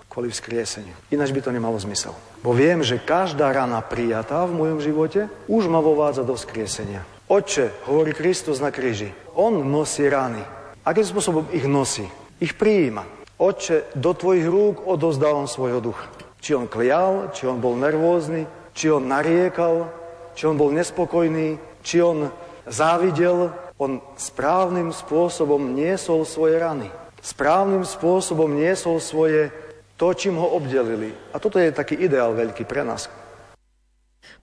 Kvôli 0.07 0.31
vzkrieseniu. 0.33 0.95
Ináč 1.13 1.33
by 1.33 1.41
to 1.45 1.51
nemalo 1.53 1.77
zmysel. 1.77 2.15
Bo 2.41 2.55
viem, 2.55 2.81
že 2.81 3.03
každá 3.03 3.51
rana 3.51 3.83
prijatá 3.83 4.47
v 4.47 4.55
mojom 4.55 4.79
živote 4.81 5.29
už 5.51 5.67
ma 5.67 5.83
vovádza 5.83 6.23
do 6.23 6.39
vzkriesenia. 6.39 7.05
Otče, 7.27 7.91
hovorí 7.91 8.15
Kristus 8.15 8.63
na 8.63 8.71
kríži, 8.71 9.11
On 9.35 9.51
nosí 9.67 10.07
rany. 10.07 10.41
Akým 10.87 11.03
spôsobom 11.03 11.51
ich 11.51 11.67
nosí? 11.67 12.07
Ich 12.39 12.55
prijíma. 12.55 13.03
Otče, 13.37 13.99
do 13.99 14.15
tvojich 14.15 14.47
rúk 14.47 14.87
odozdávam 14.87 15.51
svojho 15.51 15.83
ducha. 15.83 16.07
Či 16.41 16.55
on 16.55 16.67
klial, 16.71 17.33
či 17.33 17.49
on 17.49 17.59
bol 17.59 17.75
nervózny, 17.77 18.47
či 18.77 18.93
on 18.93 19.09
nariekal, 19.09 19.89
či 20.37 20.45
on 20.45 20.61
bol 20.61 20.69
nespokojný, 20.71 21.57
či 21.81 22.05
on 22.05 22.29
závidel, 22.69 23.51
on 23.81 24.01
správnym 24.17 24.93
spôsobom 24.93 25.73
niesol 25.73 26.25
svoje 26.29 26.61
rany. 26.61 26.89
Správnym 27.25 27.83
spôsobom 27.83 28.53
niesol 28.53 29.01
svoje 29.01 29.51
to, 29.97 30.13
čím 30.13 30.37
ho 30.37 30.57
obdelili. 30.57 31.13
A 31.33 31.41
toto 31.41 31.57
je 31.57 31.73
taký 31.73 31.97
ideál 31.97 32.37
veľký 32.37 32.69
pre 32.69 32.85
nás. 32.85 33.09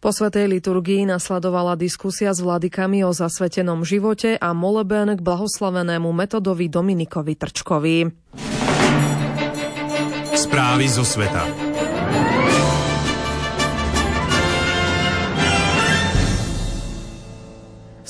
Po 0.03 0.11
svetej 0.11 0.51
liturgii 0.51 1.07
nasledovala 1.07 1.79
diskusia 1.79 2.35
s 2.35 2.43
vladykami 2.43 3.07
o 3.07 3.15
zasvetenom 3.15 3.87
živote 3.87 4.35
a 4.35 4.51
moleben 4.51 5.15
k 5.15 5.23
blahoslavenému 5.23 6.11
metodovi 6.11 6.67
Dominikovi 6.67 7.39
Trčkovi. 7.39 7.97
Správy 10.35 10.85
zo 10.91 11.07
sveta. 11.07 11.62
Thank 12.13 12.37
you. 12.37 12.42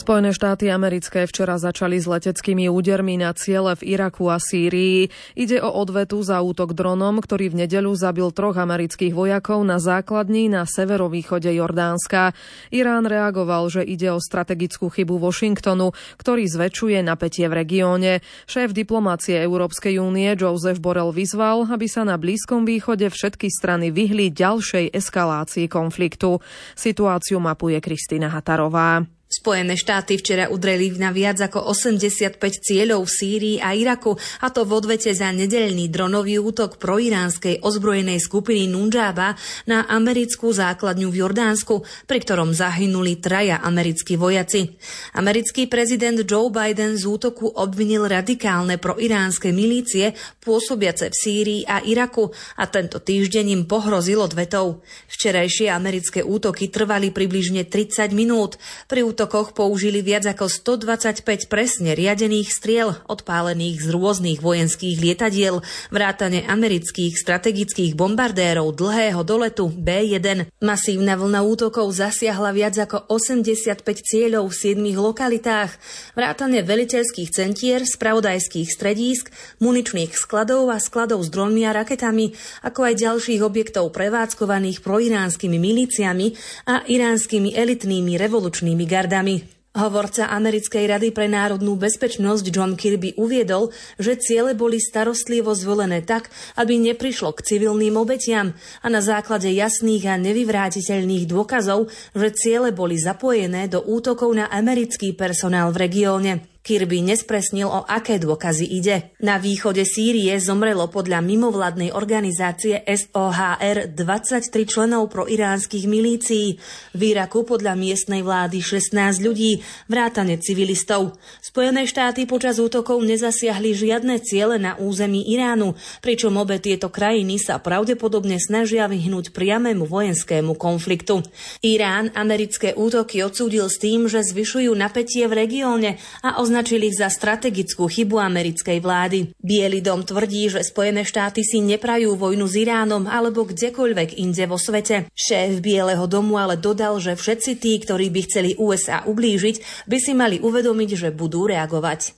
Spojené 0.04 0.36
štáty 0.36 0.68
americké 0.68 1.24
včera 1.24 1.56
začali 1.56 1.96
s 1.96 2.04
leteckými 2.04 2.68
údermi 2.68 3.16
na 3.16 3.32
ciele 3.32 3.72
v 3.80 3.96
Iraku 3.96 4.28
a 4.28 4.36
Sýrii. 4.36 5.08
Ide 5.32 5.64
o 5.64 5.72
odvetu 5.80 6.20
za 6.20 6.44
útok 6.44 6.76
dronom, 6.76 7.24
ktorý 7.24 7.48
v 7.48 7.64
nedeľu 7.64 7.96
zabil 7.96 8.28
troch 8.36 8.60
amerických 8.60 9.16
vojakov 9.16 9.64
na 9.64 9.80
základni 9.80 10.52
na 10.52 10.68
severovýchode 10.68 11.48
Jordánska. 11.56 12.36
Irán 12.76 13.08
reagoval, 13.08 13.72
že 13.72 13.88
ide 13.88 14.12
o 14.12 14.20
strategickú 14.20 14.92
chybu 14.92 15.24
Washingtonu, 15.24 15.96
ktorý 16.20 16.52
zväčšuje 16.52 17.00
napätie 17.00 17.48
v 17.48 17.64
regióne. 17.64 18.20
Šéf 18.44 18.76
diplomácie 18.76 19.40
Európskej 19.40 20.04
únie 20.04 20.36
Joseph 20.36 20.84
Borrell 20.84 21.16
vyzval, 21.16 21.72
aby 21.72 21.88
sa 21.88 22.04
na 22.04 22.20
Blízkom 22.20 22.68
východe 22.68 23.08
všetky 23.08 23.48
strany 23.48 23.88
vyhli 23.88 24.36
ďalšej 24.36 24.92
eskalácii 24.92 25.72
konfliktu. 25.72 26.44
Situáciu 26.76 27.40
mapuje 27.40 27.80
Kristýna 27.80 28.28
Hatarová. 28.28 29.23
Spojené 29.34 29.74
štáty 29.74 30.22
včera 30.22 30.46
udreli 30.46 30.94
na 30.94 31.10
viac 31.10 31.42
ako 31.42 31.74
85 31.74 32.38
cieľov 32.38 33.02
v 33.02 33.14
Sýrii 33.18 33.58
a 33.58 33.74
Iraku, 33.74 34.14
a 34.46 34.54
to 34.54 34.62
v 34.62 34.78
odvete 34.78 35.10
za 35.10 35.34
nedeľný 35.34 35.90
dronový 35.90 36.38
útok 36.38 36.78
proiránskej 36.78 37.66
ozbrojenej 37.66 38.22
skupiny 38.22 38.70
Nunjaba 38.70 39.34
na 39.66 39.90
americkú 39.90 40.54
základňu 40.54 41.10
v 41.10 41.26
Jordánsku, 41.26 41.82
pri 42.06 42.20
ktorom 42.22 42.54
zahynuli 42.54 43.18
traja 43.18 43.58
americkí 43.66 44.22
vojaci. 44.22 44.70
Americký 45.18 45.66
prezident 45.66 46.22
Joe 46.22 46.54
Biden 46.54 46.94
z 46.94 47.10
útoku 47.10 47.50
obvinil 47.58 48.06
radikálne 48.06 48.78
proiránske 48.78 49.50
milície 49.50 50.14
pôsobiace 50.46 51.10
v 51.10 51.16
Sýrii 51.18 51.62
a 51.66 51.82
Iraku 51.82 52.30
a 52.62 52.70
tento 52.70 53.02
týždeň 53.02 53.46
im 53.50 53.64
pohrozil 53.66 54.22
odvetou. 54.22 54.86
Včerajšie 55.10 55.74
americké 55.74 56.22
útoky 56.22 56.70
trvali 56.70 57.10
približne 57.10 57.66
30 57.66 58.14
minút. 58.14 58.62
Pri 58.86 59.02
útoku 59.02 59.23
útokoch 59.24 59.56
použili 59.56 60.04
viac 60.04 60.28
ako 60.28 60.52
125 60.52 61.48
presne 61.48 61.96
riadených 61.96 62.52
striel, 62.52 63.00
odpálených 63.08 63.80
z 63.80 63.88
rôznych 63.96 64.44
vojenských 64.44 65.00
lietadiel, 65.00 65.64
vrátane 65.96 66.44
amerických 66.44 67.16
strategických 67.16 67.96
bombardérov 67.96 68.76
dlhého 68.76 69.24
doletu 69.24 69.72
B-1. 69.72 70.52
Masívna 70.60 71.16
vlna 71.16 71.40
útokov 71.40 71.88
zasiahla 71.96 72.52
viac 72.52 72.76
ako 72.76 73.08
85 73.08 73.80
cieľov 74.04 74.52
v 74.52 74.76
7 74.76 74.92
lokalitách, 74.92 75.72
vrátane 76.20 76.60
veliteľských 76.60 77.32
centier, 77.32 77.88
spravodajských 77.88 78.68
stredísk, 78.68 79.32
muničných 79.64 80.20
skladov 80.20 80.68
a 80.68 80.84
skladov 80.84 81.24
s 81.24 81.32
dronmi 81.32 81.64
a 81.64 81.72
raketami, 81.72 82.36
ako 82.68 82.92
aj 82.92 83.00
ďalších 83.00 83.40
objektov 83.40 83.88
prevádzkovaných 83.96 84.84
proiránskymi 84.84 85.56
milíciami 85.56 86.36
a 86.68 86.84
iránskymi 86.84 87.56
elitnými 87.56 88.20
revolučnými 88.20 88.84
gardami 88.84 89.13
vládami. 89.14 89.46
Hovorca 89.74 90.30
Americkej 90.30 90.86
rady 90.86 91.10
pre 91.10 91.26
národnú 91.26 91.74
bezpečnosť 91.78 92.46
John 92.54 92.78
Kirby 92.78 93.18
uviedol, 93.18 93.74
že 93.98 94.18
ciele 94.22 94.54
boli 94.54 94.78
starostlivo 94.78 95.50
zvolené 95.58 96.06
tak, 96.06 96.30
aby 96.62 96.78
neprišlo 96.78 97.34
k 97.34 97.42
civilným 97.42 97.98
obetiam 97.98 98.54
a 98.82 98.88
na 98.90 99.02
základe 99.02 99.50
jasných 99.50 100.06
a 100.10 100.18
nevyvrátiteľných 100.22 101.26
dôkazov, 101.26 101.90
že 102.14 102.38
ciele 102.38 102.70
boli 102.70 103.02
zapojené 103.02 103.66
do 103.66 103.82
útokov 103.82 104.30
na 104.34 104.46
americký 104.50 105.18
personál 105.18 105.74
v 105.74 105.90
regióne. 105.90 106.53
Kirby 106.64 107.04
nespresnil, 107.04 107.68
o 107.68 107.84
aké 107.84 108.16
dôkazy 108.24 108.64
ide. 108.64 109.12
Na 109.20 109.36
východe 109.36 109.84
Sýrie 109.84 110.32
zomrelo 110.40 110.88
podľa 110.88 111.20
mimovládnej 111.20 111.92
organizácie 111.92 112.80
SOHR 112.88 113.92
23 113.92 114.48
členov 114.64 115.12
pro 115.12 115.28
iránskych 115.28 115.92
milícií. 115.92 116.56
V 116.96 117.02
Iraku 117.04 117.44
podľa 117.44 117.76
miestnej 117.76 118.24
vlády 118.24 118.64
16 118.64 118.96
ľudí, 119.20 119.60
vrátane 119.92 120.40
civilistov. 120.40 121.20
Spojené 121.44 121.84
štáty 121.84 122.24
počas 122.24 122.64
útokov 122.64 123.04
nezasiahli 123.04 123.76
žiadne 123.76 124.24
ciele 124.24 124.56
na 124.56 124.80
území 124.80 125.20
Iránu, 125.36 125.76
pričom 126.00 126.32
obe 126.40 126.64
tieto 126.64 126.88
krajiny 126.88 127.44
sa 127.44 127.60
pravdepodobne 127.60 128.40
snažia 128.40 128.88
vyhnúť 128.88 129.36
priamému 129.36 129.84
vojenskému 129.84 130.56
konfliktu. 130.56 131.28
Irán 131.60 132.16
americké 132.16 132.72
útoky 132.72 133.20
odsúdil 133.20 133.68
s 133.68 133.84
tým, 133.84 134.08
že 134.08 134.24
zvyšujú 134.24 134.72
napätie 134.72 135.28
v 135.28 135.44
regióne 135.44 136.00
a 136.24 136.40
označili 136.54 136.94
ich 136.94 137.02
za 137.02 137.10
strategickú 137.10 137.90
chybu 137.90 138.22
americkej 138.22 138.78
vlády. 138.78 139.34
Bielý 139.42 139.82
dom 139.82 140.06
tvrdí, 140.06 140.54
že 140.54 140.62
Spojené 140.62 141.02
štáty 141.02 141.42
si 141.42 141.66
neprajú 141.66 142.14
vojnu 142.14 142.46
s 142.46 142.54
Iránom 142.54 143.10
alebo 143.10 143.42
kdekoľvek 143.42 144.22
inde 144.22 144.46
vo 144.46 144.62
svete. 144.62 145.10
Šéf 145.18 145.66
Bieleho 145.66 146.06
domu 146.06 146.38
ale 146.38 146.54
dodal, 146.62 147.02
že 147.02 147.18
všetci 147.18 147.58
tí, 147.58 147.82
ktorí 147.82 148.14
by 148.14 148.22
chceli 148.30 148.54
USA 148.62 149.02
ublížiť, 149.02 149.90
by 149.90 149.98
si 149.98 150.14
mali 150.14 150.38
uvedomiť, 150.38 150.90
že 150.94 151.10
budú 151.10 151.50
reagovať. 151.50 152.14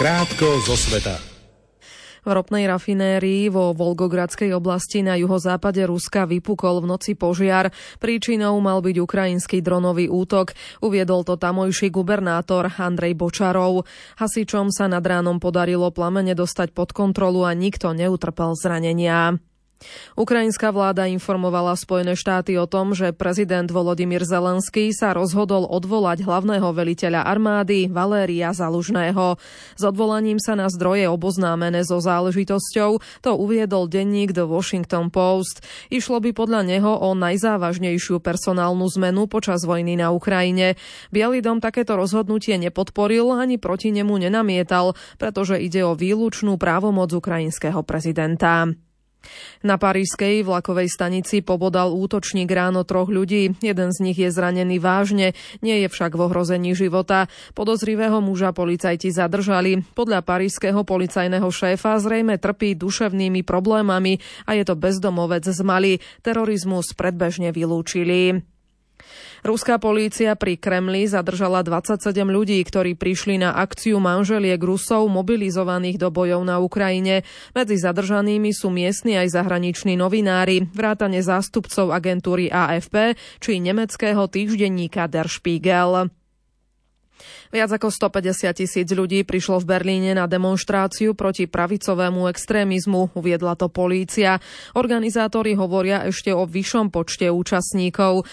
Krátko 0.00 0.48
zo 0.64 0.72
sveta. 0.72 1.37
V 2.22 2.30
ropnej 2.30 2.68
rafinérii 2.70 3.48
vo 3.48 3.74
Volgogradskej 3.74 4.54
oblasti 4.54 5.02
na 5.02 5.18
juhozápade 5.18 5.82
Ruska 5.86 6.28
vypukol 6.28 6.84
v 6.84 6.90
noci 6.94 7.12
požiar. 7.14 7.70
Príčinou 7.98 8.58
mal 8.62 8.78
byť 8.84 8.96
ukrajinský 9.00 9.58
dronový 9.64 10.06
útok. 10.06 10.54
Uviedol 10.84 11.24
to 11.24 11.40
tamojší 11.40 11.90
gubernátor 11.90 12.70
Andrej 12.78 13.16
Bočarov. 13.18 13.88
Hasičom 14.20 14.70
sa 14.70 14.86
nad 14.86 15.02
ránom 15.02 15.40
podarilo 15.40 15.90
plamene 15.90 16.36
dostať 16.36 16.76
pod 16.76 16.92
kontrolu 16.92 17.42
a 17.46 17.56
nikto 17.56 17.94
neutrpel 17.96 18.54
zranenia. 18.54 19.47
Ukrajinská 20.18 20.74
vláda 20.74 21.06
informovala 21.06 21.78
Spojené 21.78 22.18
štáty 22.18 22.58
o 22.58 22.66
tom, 22.66 22.92
že 22.92 23.14
prezident 23.14 23.70
Volodymyr 23.70 24.26
Zelenský 24.26 24.90
sa 24.90 25.14
rozhodol 25.14 25.62
odvolať 25.70 26.26
hlavného 26.26 26.74
veliteľa 26.74 27.22
armády 27.22 27.86
Valéria 27.86 28.50
Zalužného. 28.50 29.38
S 29.78 29.82
odvolaním 29.86 30.42
sa 30.42 30.58
na 30.58 30.66
zdroje 30.66 31.06
oboznámené 31.06 31.86
so 31.86 32.02
záležitosťou 32.02 33.22
to 33.22 33.30
uviedol 33.38 33.86
denník 33.86 34.34
The 34.34 34.50
Washington 34.50 35.14
Post. 35.14 35.62
Išlo 35.94 36.18
by 36.18 36.34
podľa 36.34 36.66
neho 36.66 36.92
o 36.98 37.14
najzávažnejšiu 37.14 38.18
personálnu 38.18 38.90
zmenu 38.98 39.30
počas 39.30 39.62
vojny 39.62 39.94
na 39.94 40.10
Ukrajine. 40.10 40.74
Bielý 41.14 41.38
dom 41.38 41.62
takéto 41.62 41.94
rozhodnutie 41.94 42.58
nepodporil 42.58 43.30
ani 43.30 43.62
proti 43.62 43.94
nemu 43.94 44.18
nenamietal, 44.18 44.98
pretože 45.22 45.54
ide 45.62 45.86
o 45.86 45.94
výlučnú 45.94 46.58
právomoc 46.58 47.14
ukrajinského 47.14 47.86
prezidenta. 47.86 48.87
Na 49.66 49.76
parížskej 49.76 50.46
vlakovej 50.46 50.88
stanici 50.88 51.42
pobodal 51.42 51.90
útočník 51.90 52.46
ráno 52.48 52.86
troch 52.86 53.10
ľudí. 53.10 53.58
Jeden 53.58 53.90
z 53.90 53.98
nich 54.00 54.18
je 54.18 54.30
zranený 54.30 54.78
vážne, 54.78 55.34
nie 55.60 55.76
je 55.82 55.88
však 55.90 56.14
v 56.14 56.30
ohrození 56.30 56.72
života. 56.78 57.26
Podozrivého 57.58 58.22
muža 58.22 58.54
policajti 58.54 59.10
zadržali. 59.10 59.82
Podľa 59.94 60.22
parížského 60.22 60.86
policajného 60.86 61.48
šéfa 61.50 61.98
zrejme 61.98 62.38
trpí 62.38 62.78
duševnými 62.78 63.42
problémami 63.42 64.22
a 64.46 64.54
je 64.54 64.64
to 64.64 64.78
bezdomovec 64.78 65.44
z 65.46 65.60
Mali. 65.66 65.92
Terorizmus 66.22 66.94
predbežne 66.94 67.50
vylúčili. 67.50 68.57
Ruská 69.46 69.78
polícia 69.78 70.34
pri 70.34 70.58
Kremli 70.58 71.06
zadržala 71.06 71.62
27 71.62 72.10
ľudí, 72.26 72.58
ktorí 72.66 72.98
prišli 72.98 73.38
na 73.38 73.54
akciu 73.54 74.02
manželiek 74.02 74.58
Rusov 74.58 75.06
mobilizovaných 75.06 75.96
do 76.02 76.10
bojov 76.10 76.42
na 76.42 76.58
Ukrajine. 76.58 77.22
Medzi 77.54 77.78
zadržanými 77.78 78.50
sú 78.50 78.74
miestni 78.74 79.14
aj 79.14 79.38
zahraniční 79.38 79.94
novinári, 79.94 80.66
vrátane 80.74 81.22
zástupcov 81.22 81.94
agentúry 81.94 82.50
AFP 82.50 83.14
či 83.38 83.62
nemeckého 83.62 84.26
týždenníka 84.26 85.06
Der 85.06 85.30
Spiegel. 85.30 86.17
Viac 87.48 87.80
ako 87.80 87.88
150 87.88 88.52
tisíc 88.52 88.88
ľudí 88.92 89.24
prišlo 89.24 89.64
v 89.64 89.68
Berlíne 89.72 90.12
na 90.12 90.28
demonstráciu 90.28 91.16
proti 91.16 91.48
pravicovému 91.48 92.28
extrémizmu, 92.28 93.16
uviedla 93.16 93.56
to 93.56 93.72
polícia. 93.72 94.36
Organizátori 94.76 95.56
hovoria 95.56 96.04
ešte 96.04 96.28
o 96.28 96.44
vyššom 96.44 96.92
počte 96.92 97.32
účastníkov. 97.32 98.28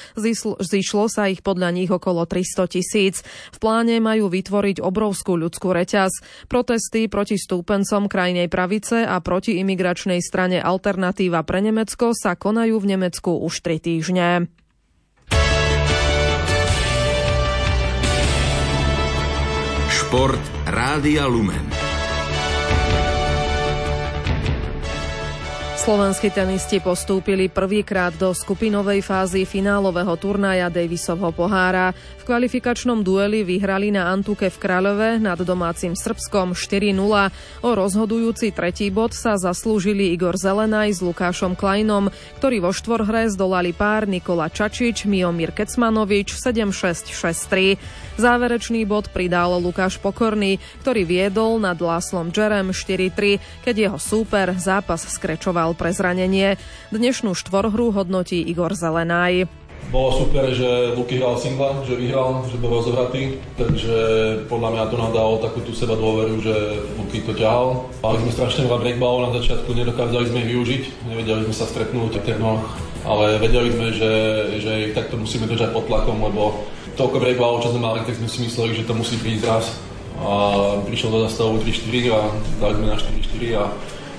Zišlo 0.59 1.05
sa 1.07 1.31
ich 1.31 1.39
podľa 1.39 1.71
nich 1.71 1.87
okolo 1.87 2.27
300 2.27 2.67
tisíc. 2.67 3.23
V 3.55 3.57
pláne 3.63 4.03
majú 4.03 4.27
vytvoriť 4.27 4.83
obrovskú 4.83 5.39
ľudskú 5.39 5.71
reťaz. 5.71 6.11
Protesty 6.51 7.07
proti 7.07 7.39
stúpencom 7.39 8.11
krajnej 8.11 8.51
pravice 8.51 9.07
a 9.07 9.23
proti 9.23 9.63
imigračnej 9.63 10.19
strane 10.19 10.59
Alternatíva 10.59 11.47
pre 11.47 11.63
Nemecko 11.63 12.11
sa 12.11 12.35
konajú 12.35 12.83
v 12.83 12.99
Nemecku 12.99 13.31
už 13.31 13.63
tri 13.63 13.79
týždne. 13.79 14.51
Šport 20.15 20.39
Rádia 20.63 21.27
Lumen. 21.27 21.74
Slovenskí 25.85 26.33
tenisti 26.33 26.81
postúpili 26.81 27.45
prvýkrát 27.45 28.09
do 28.17 28.33
skupinovej 28.33 29.05
fázy 29.05 29.45
finálového 29.45 30.17
turnaja 30.17 30.65
Davisovho 30.65 31.29
pohára. 31.29 31.93
V 31.93 32.25
kvalifikačnom 32.25 33.05
dueli 33.05 33.45
vyhrali 33.45 33.93
na 33.93 34.09
Antuke 34.09 34.49
v 34.49 34.57
Kráľove 34.57 35.21
nad 35.21 35.37
domácim 35.37 35.93
Srbskom 35.93 36.57
4-0. 36.57 36.89
O 37.61 37.69
rozhodujúci 37.77 38.49
tretí 38.49 38.89
bod 38.89 39.13
sa 39.13 39.37
zaslúžili 39.37 40.09
Igor 40.09 40.41
Zelenaj 40.41 40.89
s 40.89 41.05
Lukášom 41.05 41.53
Kleinom, 41.53 42.09
ktorí 42.41 42.65
vo 42.65 42.73
štvorhre 42.73 43.29
zdolali 43.29 43.69
pár 43.69 44.09
Nikola 44.09 44.49
Čačič, 44.49 45.05
Miomir 45.05 45.53
Kecmanovič 45.53 46.33
7-6, 46.33 47.13
6-3. 47.13 47.77
Záverečný 48.17 48.89
bod 48.89 49.13
pridal 49.13 49.61
Lukáš 49.61 50.01
Pokorný, 50.01 50.57
ktorý 50.81 51.05
viedol 51.05 51.61
nad 51.61 51.77
Láslom 51.77 52.33
Džerem 52.33 52.73
4-3, 52.73 53.61
keď 53.61 53.75
jeho 53.85 53.99
súper 54.01 54.57
zápas 54.57 55.05
skrečoval 55.05 55.74
pre 55.75 55.93
zranenie. 55.93 56.55
Dnešnú 56.89 57.35
štvorhru 57.35 57.91
hodnotí 57.93 58.41
Igor 58.41 58.73
Zelenaj. 58.73 59.45
Bolo 59.93 60.17
super, 60.17 60.49
že 60.49 60.97
Luky 60.97 61.21
hral 61.21 61.37
singla, 61.37 61.85
že 61.85 61.93
vyhral, 61.93 62.41
že 62.49 62.57
bol 62.57 62.81
rozohratý, 62.81 63.37
takže 63.53 63.95
podľa 64.49 64.69
mňa 64.73 64.83
to 64.89 64.95
nám 64.97 65.11
dalo 65.13 65.37
takú 65.37 65.61
tú 65.61 65.77
seba 65.77 65.93
dôveru, 65.93 66.41
že 66.41 66.55
Luky 66.97 67.21
to 67.21 67.37
ťahal. 67.37 67.85
Mali 68.01 68.17
sme 68.25 68.31
strašne 68.33 68.65
veľa 68.65 68.81
breakballov 68.81 69.29
na 69.29 69.35
začiatku, 69.37 69.69
nedokázali 69.77 70.25
sme 70.25 70.41
ich 70.41 70.51
využiť, 70.57 70.83
nevedeli 71.05 71.45
sme 71.45 71.55
sa 71.55 71.69
stretnúť 71.69 72.17
v 72.17 72.41
noh, 72.41 72.65
ale 73.05 73.37
vedeli 73.37 73.69
sme, 73.69 73.87
že, 73.93 74.13
že 74.57 74.71
takto 74.97 75.21
musíme 75.21 75.45
držať 75.45 75.69
pod 75.69 75.85
tlakom, 75.85 76.17
lebo 76.17 76.65
toľko 76.97 77.21
breakballov, 77.21 77.61
čo 77.61 77.71
sme 77.75 77.85
mali, 77.85 78.01
tak 78.07 78.17
sme 78.17 78.27
si 78.27 78.41
mysleli, 78.41 78.73
že 78.73 78.87
to 78.89 78.97
musí 78.97 79.21
prísť 79.21 79.45
raz. 79.45 79.65
A 80.15 80.31
prišiel 80.87 81.11
do 81.11 81.27
zastavu 81.27 81.59
3-4 81.59 82.15
a 82.15 82.19
dali 82.63 82.73
sme 82.79 82.87
na 82.87 82.97
4-4 82.97 83.59
a 83.59 83.63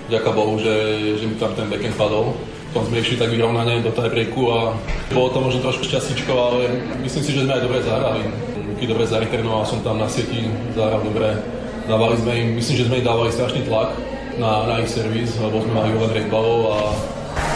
Ďaká 0.07 0.31
Bohu, 0.31 0.55
že, 0.63 0.75
že 1.19 1.27
mi 1.27 1.35
tam 1.35 1.51
ten 1.59 1.67
backend 1.67 1.99
padol. 1.99 2.39
Potom 2.71 2.93
sme 2.93 3.01
išli 3.03 3.17
tak 3.19 3.33
vyrovnanie 3.33 3.83
do 3.83 3.91
tiebreaku 3.91 4.43
a 4.53 4.77
bolo 5.11 5.29
to 5.33 5.39
možno 5.41 5.65
trošku 5.65 5.89
šťastíčko, 5.89 6.33
ale 6.37 6.61
myslím 7.03 7.23
si, 7.25 7.31
že 7.33 7.43
sme 7.43 7.57
aj 7.57 7.63
dobre 7.65 7.79
zahrali. 7.83 8.23
Luky 8.69 8.85
dobre 8.85 9.09
zareternoval 9.09 9.65
som 9.65 9.81
tam 9.81 9.97
na 9.99 10.07
sieti, 10.07 10.47
zahral 10.77 11.01
dobre. 11.03 11.41
Dávali 11.89 12.21
sme 12.21 12.33
im, 12.37 12.49
myslím, 12.61 12.75
že 12.77 12.87
sme 12.87 12.99
im 13.01 13.07
dávali 13.07 13.31
strašný 13.33 13.65
tlak 13.65 13.97
na, 14.37 14.69
na 14.69 14.85
ich 14.85 14.93
servis, 14.93 15.35
lebo 15.41 15.65
sme 15.65 15.73
mali 15.73 15.91
veľa 15.97 16.23
a 16.69 16.79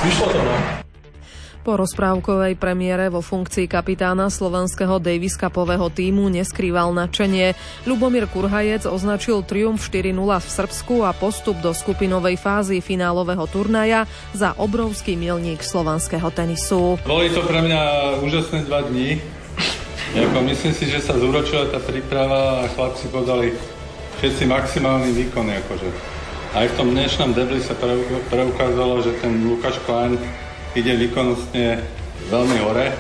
vyšlo 0.07 0.27
to 0.33 0.41
no. 0.41 0.80
Po 1.61 1.77
rozprávkovej 1.77 2.57
premiére 2.57 3.12
vo 3.12 3.20
funkcii 3.20 3.68
kapitána 3.68 4.33
slovenského 4.33 4.96
Davis 4.96 5.37
Cupového 5.37 5.92
týmu 5.92 6.33
neskrýval 6.33 6.88
nadšenie. 6.96 7.53
Lubomír 7.85 8.25
Kurhajec 8.33 8.88
označil 8.88 9.44
triumf 9.44 9.85
4-0 9.92 10.40
v 10.40 10.49
Srbsku 10.49 11.05
a 11.05 11.12
postup 11.12 11.61
do 11.61 11.77
skupinovej 11.77 12.40
fázy 12.40 12.81
finálového 12.81 13.44
turnaja 13.44 14.09
za 14.33 14.57
obrovský 14.57 15.20
milník 15.20 15.61
slovenského 15.61 16.33
tenisu. 16.33 16.96
Boli 17.05 17.29
to 17.29 17.44
pre 17.44 17.61
mňa 17.61 17.81
úžasné 18.25 18.64
dva 18.64 18.81
dní. 18.88 19.20
Jako 20.16 20.40
myslím 20.40 20.73
si, 20.73 20.88
že 20.88 21.05
sa 21.05 21.12
zúročila 21.20 21.68
tá 21.68 21.77
príprava 21.77 22.64
a 22.64 22.73
chlapci 22.73 23.12
podali 23.12 23.53
všetci 24.16 24.49
maximálny 24.49 25.12
výkon. 25.12 25.44
Akože. 25.44 25.88
Aj 26.57 26.64
v 26.66 26.77
tom 26.81 26.96
dnešnom 26.96 27.37
debli 27.37 27.61
sa 27.61 27.77
preukázalo, 28.33 29.05
že 29.05 29.12
ten 29.20 29.44
Lukáš 29.44 29.77
Klein 29.85 30.16
ide 30.78 30.94
výkonnostne 30.96 31.83
veľmi 32.30 32.59
hore 32.62 32.94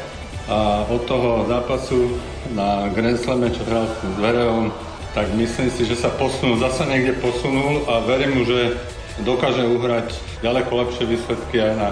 a 0.50 0.82
od 0.90 1.06
toho 1.06 1.46
zápasu 1.46 2.18
na 2.50 2.90
Grand 2.90 3.20
čo 3.54 3.62
hral 3.62 3.86
s 3.86 3.98
Dverevom, 4.18 4.74
tak 5.14 5.30
myslím 5.38 5.70
si, 5.70 5.86
že 5.86 5.94
sa 5.94 6.10
posunul, 6.10 6.58
zase 6.58 6.86
niekde 6.86 7.18
posunul 7.22 7.86
a 7.86 8.02
verím 8.02 8.40
mu, 8.40 8.42
že 8.42 8.74
dokáže 9.22 9.62
uhrať 9.62 10.10
ďaleko 10.42 10.70
lepšie 10.70 11.04
výsledky 11.06 11.62
aj 11.62 11.72
na, 11.78 11.88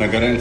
na 0.00 0.06
Grand. 0.08 0.40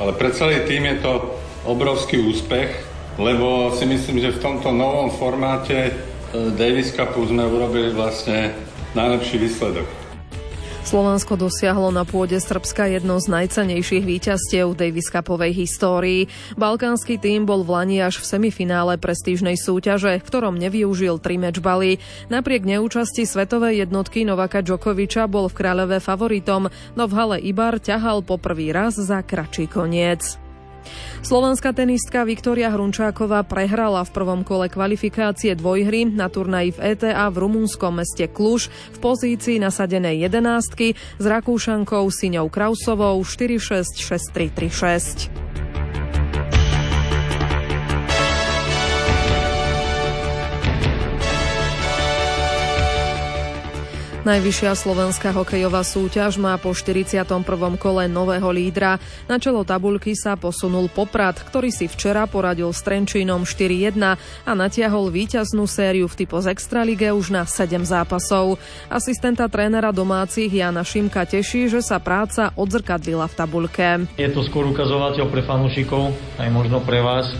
Ale 0.00 0.16
pre 0.16 0.32
celý 0.32 0.64
tým 0.64 0.88
je 0.88 0.96
to 1.04 1.36
obrovský 1.68 2.24
úspech, 2.24 2.72
lebo 3.20 3.72
si 3.76 3.84
myslím, 3.84 4.24
že 4.24 4.36
v 4.36 4.42
tomto 4.42 4.72
novom 4.72 5.12
formáte 5.12 5.92
eh, 5.92 5.94
Davis 6.56 6.96
Cupu 6.96 7.28
sme 7.28 7.44
urobili 7.44 7.92
vlastne 7.92 8.56
najlepší 8.96 9.36
výsledok. 9.36 10.01
Slovensko 10.82 11.38
dosiahlo 11.38 11.88
na 11.94 12.02
pôde 12.02 12.36
Srbska 12.36 12.90
jedno 12.90 13.16
z 13.16 13.30
najcenejších 13.30 14.04
víťazstiev 14.04 14.74
Davis 14.74 15.08
Cupovej 15.08 15.54
histórii. 15.54 16.28
Balkánsky 16.58 17.16
tým 17.16 17.46
bol 17.46 17.64
v 17.64 17.72
Lani 17.72 17.98
až 18.02 18.20
v 18.20 18.28
semifinále 18.28 18.98
prestížnej 18.98 19.56
súťaže, 19.56 20.18
v 20.18 20.26
ktorom 20.26 20.58
nevyužil 20.58 21.22
tri 21.22 21.38
mečbaly. 21.38 22.02
Napriek 22.28 22.66
neúčasti 22.66 23.24
svetovej 23.24 23.88
jednotky 23.88 24.26
Novaka 24.26 24.60
Djokoviča 24.60 25.30
bol 25.30 25.46
v 25.46 25.56
kráľové 25.56 26.02
favoritom, 26.02 26.68
no 26.98 27.02
v 27.06 27.12
hale 27.14 27.36
Ibar 27.40 27.78
ťahal 27.78 28.26
po 28.26 28.36
prvý 28.36 28.74
raz 28.74 28.98
za 28.98 29.22
kračí 29.22 29.70
koniec. 29.70 30.41
Slovenská 31.22 31.72
tenistka 31.72 32.26
Viktória 32.26 32.70
Hrunčáková 32.72 33.42
prehrala 33.46 34.02
v 34.02 34.10
prvom 34.10 34.42
kole 34.42 34.66
kvalifikácie 34.68 35.54
dvojhry 35.54 36.04
na 36.08 36.28
turnaji 36.28 36.72
v 36.74 36.78
ETA 36.96 37.30
v 37.30 37.38
rumúnskom 37.42 37.94
meste 38.02 38.26
Kluž 38.26 38.68
v 38.94 38.98
pozícii 38.98 39.58
nasadenej 39.62 40.18
jedenástky 40.26 40.94
s 40.96 41.24
Rakúšankou 41.24 42.10
Siňou 42.10 42.48
Krausovou 42.50 43.22
4-6-6-3-3-6. 43.22 45.51
Najvyššia 54.22 54.78
slovenská 54.78 55.34
hokejová 55.34 55.82
súťaž 55.82 56.38
má 56.38 56.54
po 56.54 56.70
41. 56.70 57.26
kole 57.74 58.06
nového 58.06 58.54
lídra. 58.54 59.02
Na 59.26 59.42
čelo 59.42 59.66
tabulky 59.66 60.14
sa 60.14 60.38
posunul 60.38 60.86
Poprad, 60.86 61.42
ktorý 61.42 61.74
si 61.74 61.90
včera 61.90 62.30
poradil 62.30 62.70
s 62.70 62.86
Trenčínom 62.86 63.42
4-1 63.42 63.98
a 64.46 64.52
natiahol 64.54 65.10
víťaznú 65.10 65.66
sériu 65.66 66.06
v 66.06 66.22
typo 66.22 66.38
z 66.38 66.54
Extralige 66.54 67.10
už 67.10 67.34
na 67.34 67.42
7 67.42 67.82
zápasov. 67.82 68.62
Asistenta 68.86 69.50
trénera 69.50 69.90
domácich 69.90 70.54
Jana 70.54 70.86
Šimka 70.86 71.26
teší, 71.26 71.66
že 71.66 71.82
sa 71.82 71.98
práca 71.98 72.54
odzrkadlila 72.54 73.26
v 73.26 73.34
tabulke. 73.34 74.06
Je 74.22 74.30
to 74.30 74.46
skôr 74.46 74.70
ukazovateľ 74.70 75.34
pre 75.34 75.42
fanúšikov, 75.42 76.14
aj 76.38 76.46
možno 76.54 76.78
pre 76.86 77.02
vás. 77.02 77.26
E, 77.26 77.34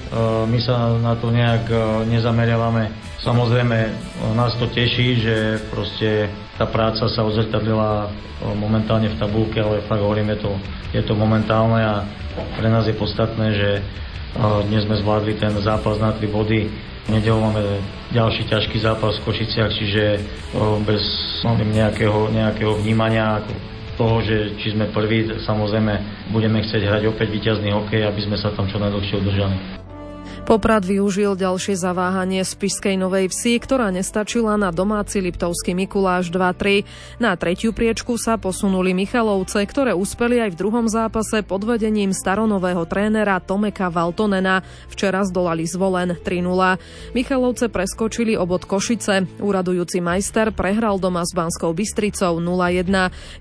my 0.50 0.58
sa 0.58 0.98
na 0.98 1.14
to 1.14 1.30
nejak 1.30 1.62
e, 1.70 2.10
nezameriavame. 2.10 3.11
Samozrejme, 3.22 3.78
e, 3.78 3.90
nás 4.34 4.58
to 4.58 4.66
teší, 4.66 5.22
že 5.22 5.36
proste 5.70 6.26
tá 6.58 6.66
práca 6.66 7.06
sa 7.06 7.22
odzrkadlila 7.22 8.10
momentálne 8.58 9.06
v 9.06 9.18
tabulke, 9.18 9.62
ale 9.62 9.86
fakt 9.86 10.02
hovorím, 10.02 10.34
je 10.34 10.38
to, 10.42 10.50
je 10.90 11.02
to 11.06 11.14
momentálne 11.14 11.78
a 11.78 12.02
pre 12.58 12.66
nás 12.66 12.90
je 12.90 12.98
podstatné, 12.98 13.46
že 13.54 13.70
dnes 14.66 14.82
sme 14.88 14.96
zvládli 14.98 15.36
ten 15.36 15.52
zápas 15.60 16.00
na 16.00 16.10
3 16.16 16.24
body. 16.26 16.66
Nedel 17.12 17.36
máme 17.36 17.60
ďalší 18.10 18.48
ťažký 18.48 18.80
zápas 18.80 19.20
v 19.20 19.24
Košiciach, 19.28 19.70
čiže 19.74 20.02
bez 20.88 21.02
nejakého, 21.52 22.32
nejakého 22.32 22.80
vnímania 22.80 23.44
toho, 24.00 24.24
že 24.24 24.56
či 24.56 24.72
sme 24.72 24.88
prví, 24.88 25.28
samozrejme 25.44 26.26
budeme 26.32 26.64
chcieť 26.64 26.82
hrať 26.88 27.02
opäť 27.12 27.28
víťazný 27.28 27.70
hokej, 27.76 28.08
aby 28.08 28.20
sme 28.24 28.40
sa 28.40 28.54
tam 28.56 28.64
čo 28.64 28.80
najdlhšie 28.80 29.20
udržali. 29.20 29.56
Poprad 30.42 30.82
využil 30.82 31.38
ďalšie 31.38 31.78
zaváhanie 31.78 32.42
z 32.42 32.52
Pišskej 32.58 32.98
Novej 32.98 33.30
Vsi, 33.30 33.56
ktorá 33.62 33.94
nestačila 33.94 34.58
na 34.58 34.74
domáci 34.74 35.22
Liptovský 35.22 35.72
Mikuláš 35.72 36.34
2-3. 36.34 36.82
Na 37.22 37.38
tretiu 37.38 37.70
priečku 37.70 38.18
sa 38.18 38.36
posunuli 38.36 38.90
Michalovce, 38.92 39.62
ktoré 39.62 39.94
uspeli 39.94 40.42
aj 40.42 40.52
v 40.52 40.60
druhom 40.60 40.86
zápase 40.90 41.46
pod 41.46 41.62
vedením 41.64 42.10
staronového 42.10 42.84
trénera 42.84 43.38
Tomeka 43.38 43.88
Valtonena. 43.88 44.66
Včera 44.90 45.22
zdolali 45.24 45.64
zvolen 45.64 46.18
3-0. 46.18 47.14
Michalovce 47.16 47.70
preskočili 47.70 48.36
obod 48.36 48.66
Košice. 48.66 49.40
Úradujúci 49.40 50.02
majster 50.02 50.50
prehral 50.50 50.98
doma 50.98 51.22
s 51.22 51.32
Banskou 51.32 51.72
Bystricou 51.72 52.42
0-1. 52.42 52.90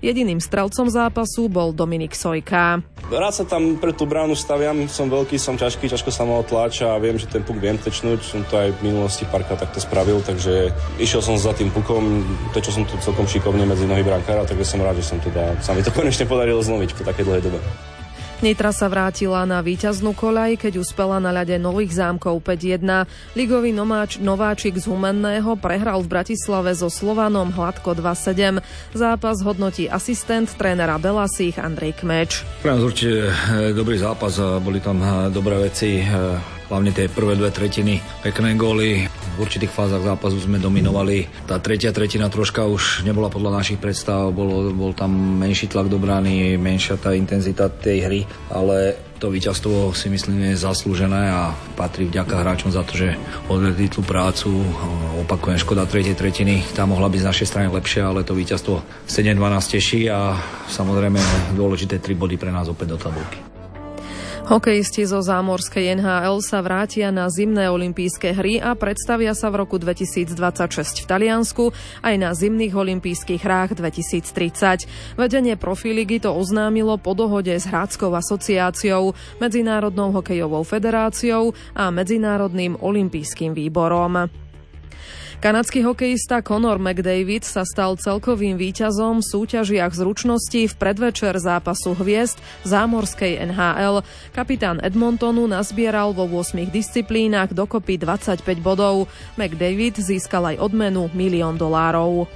Jediným 0.00 0.40
strelcom 0.40 0.88
zápasu 0.88 1.50
bol 1.52 1.76
Dominik 1.76 2.16
Sojka. 2.16 2.80
Rád 3.12 3.34
sa 3.36 3.44
tam 3.44 3.76
pre 3.76 3.92
tú 3.92 4.08
bránu 4.08 4.32
staviam, 4.32 4.88
som 4.88 5.12
veľký, 5.12 5.36
som 5.36 5.60
ťažký, 5.60 5.90
ťažko 5.92 6.08
sa 6.08 6.24
ma 6.24 6.40
otláč 6.40 6.71
hráč 6.72 6.88
a 6.88 6.96
viem, 6.96 7.20
že 7.20 7.28
ten 7.28 7.44
puk 7.44 7.60
viem 7.60 7.76
tečnúť. 7.76 8.24
Som 8.24 8.48
to 8.48 8.56
aj 8.56 8.72
v 8.80 8.88
minulosti 8.88 9.28
párkrát 9.28 9.60
takto 9.60 9.76
spravil, 9.76 10.24
takže 10.24 10.72
išiel 10.96 11.20
som 11.20 11.36
za 11.36 11.52
tým 11.52 11.68
pukom, 11.68 12.24
tečil 12.56 12.80
som 12.80 12.88
to 12.88 12.96
celkom 13.04 13.28
šikovne 13.28 13.68
medzi 13.68 13.84
nohy 13.84 14.00
brankára, 14.00 14.48
takže 14.48 14.64
som 14.64 14.80
rád, 14.80 14.96
že 14.96 15.12
som 15.12 15.20
teda, 15.20 15.60
sa 15.60 15.76
mi 15.76 15.84
to 15.84 15.92
konečne 15.98 16.24
podarilo 16.24 16.64
zlomiť 16.64 16.96
po 16.96 17.04
takej 17.04 17.24
dlhej 17.28 17.44
dobe. 17.44 17.60
Nitra 18.42 18.74
sa 18.74 18.90
vrátila 18.90 19.46
na 19.46 19.62
víťaznú 19.62 20.18
koľaj, 20.18 20.66
keď 20.66 20.82
uspela 20.82 21.22
na 21.22 21.30
ľade 21.30 21.62
Nových 21.62 21.94
zámkov 21.94 22.42
5-1. 22.42 23.06
Ligový 23.38 23.70
nomáč 23.70 24.18
Nováčik 24.18 24.82
z 24.82 24.90
Humenného 24.90 25.54
prehral 25.54 26.02
v 26.02 26.10
Bratislave 26.10 26.74
so 26.74 26.90
Slovanom 26.90 27.54
hladko 27.54 27.94
2-7. 27.94 28.58
Zápas 28.98 29.46
hodnotí 29.46 29.86
asistent 29.86 30.50
trénera 30.58 30.98
Belasích 30.98 31.54
Andrej 31.62 32.02
Kmeč. 32.02 32.42
Pre 32.66 32.74
nás 32.74 32.82
určite 32.82 33.30
eh, 33.30 33.70
dobrý 33.70 34.02
zápas, 34.02 34.34
boli 34.58 34.82
tam 34.82 34.98
eh, 34.98 35.30
dobré 35.30 35.62
veci 35.62 36.02
eh, 36.02 36.61
hlavne 36.72 36.88
tie 36.96 37.12
prvé 37.12 37.36
dve 37.36 37.52
tretiny, 37.52 38.00
pekné 38.24 38.56
góly. 38.56 39.04
V 39.36 39.38
určitých 39.44 39.68
fázach 39.68 40.00
zápasu 40.00 40.40
sme 40.40 40.56
dominovali. 40.56 41.28
Tá 41.44 41.60
tretia 41.60 41.92
tretina 41.92 42.32
troška 42.32 42.64
už 42.64 43.04
nebola 43.04 43.28
podľa 43.28 43.60
našich 43.60 43.76
predstav, 43.76 44.32
bol, 44.32 44.72
bol 44.72 44.96
tam 44.96 45.12
menší 45.12 45.68
tlak 45.68 45.92
do 45.92 46.00
brány, 46.00 46.56
menšia 46.56 46.96
tá 46.96 47.12
intenzita 47.12 47.68
tej 47.68 47.98
hry, 48.08 48.20
ale 48.48 48.96
to 49.20 49.30
víťazstvo 49.30 49.94
si 49.94 50.10
myslím 50.10 50.50
je 50.50 50.58
zaslúžené 50.58 51.30
a 51.30 51.54
patrí 51.78 52.10
vďaka 52.10 52.42
hráčom 52.42 52.74
za 52.74 52.82
to, 52.82 52.98
že 52.98 53.14
odvedli 53.46 53.86
tú 53.86 54.02
prácu. 54.02 54.50
Opakujem, 55.22 55.62
škoda 55.62 55.86
tretej 55.86 56.18
tretiny, 56.18 56.66
tá 56.74 56.88
mohla 56.88 57.06
byť 57.06 57.20
z 57.22 57.28
našej 57.30 57.46
strany 57.46 57.68
lepšia, 57.70 58.10
ale 58.10 58.26
to 58.26 58.34
víťazstvo 58.34 58.82
7-12 59.06 59.38
teší 59.78 60.10
a 60.10 60.34
samozrejme 60.66 61.20
dôležité 61.54 62.00
tri 62.02 62.18
body 62.18 62.34
pre 62.34 62.50
nás 62.50 62.66
opäť 62.66 62.96
do 62.96 62.98
tabulky. 62.98 63.51
Hokejisti 64.52 65.08
zo 65.08 65.24
zámorskej 65.24 65.96
NHL 65.96 66.44
sa 66.44 66.60
vrátia 66.60 67.08
na 67.08 67.24
zimné 67.32 67.72
olympijské 67.72 68.36
hry 68.36 68.60
a 68.60 68.76
predstavia 68.76 69.32
sa 69.32 69.48
v 69.48 69.64
roku 69.64 69.80
2026 69.80 70.36
v 71.00 71.06
Taliansku 71.08 71.64
aj 72.04 72.14
na 72.20 72.36
zimných 72.36 72.76
olympijských 72.76 73.40
hrách 73.40 73.80
2030. 73.80 75.16
Vedenie 75.16 75.56
profiligy 75.56 76.20
to 76.20 76.36
oznámilo 76.36 77.00
po 77.00 77.16
dohode 77.16 77.48
s 77.48 77.64
Hrádskou 77.64 78.12
asociáciou, 78.12 79.16
Medzinárodnou 79.40 80.12
hokejovou 80.20 80.68
federáciou 80.68 81.56
a 81.72 81.88
Medzinárodným 81.88 82.76
olympijským 82.76 83.56
výborom. 83.56 84.28
Kanadský 85.42 85.82
hokejista 85.82 86.38
Conor 86.38 86.78
McDavid 86.78 87.42
sa 87.42 87.66
stal 87.66 87.98
celkovým 87.98 88.54
víťazom 88.54 89.18
v 89.18 89.26
súťažiach 89.26 89.90
zručností 89.90 90.70
v 90.70 90.74
predvečer 90.78 91.34
zápasu 91.34 91.98
hviezd 91.98 92.38
zámorskej 92.62 93.50
NHL. 93.50 94.06
Kapitán 94.30 94.78
Edmontonu 94.78 95.50
nazbieral 95.50 96.14
vo 96.14 96.30
8 96.30 96.70
disciplínach 96.70 97.50
dokopy 97.50 97.98
25 97.98 98.62
bodov. 98.62 99.10
McDavid 99.34 99.98
získal 99.98 100.54
aj 100.54 100.62
odmenu 100.62 101.10
milión 101.10 101.58
dolárov. 101.58 102.30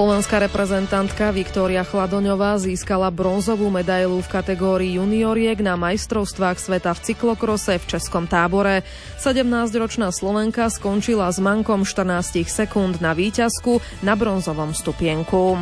Slovenská 0.00 0.40
reprezentantka 0.40 1.28
Viktória 1.28 1.84
Chladoňová 1.84 2.56
získala 2.56 3.12
bronzovú 3.12 3.68
medailu 3.68 4.24
v 4.24 4.32
kategórii 4.32 4.96
junioriek 4.96 5.60
na 5.60 5.76
majstrovstvách 5.76 6.56
sveta 6.56 6.96
v 6.96 7.12
cyklokrose 7.12 7.76
v 7.76 7.84
Českom 7.84 8.24
tábore. 8.24 8.80
17-ročná 9.20 10.08
Slovenka 10.08 10.72
skončila 10.72 11.28
s 11.28 11.36
mankom 11.36 11.84
14 11.84 12.32
sekúnd 12.48 13.04
na 13.04 13.12
výťazku 13.12 14.00
na 14.00 14.16
bronzovom 14.16 14.72
stupienku. 14.72 15.60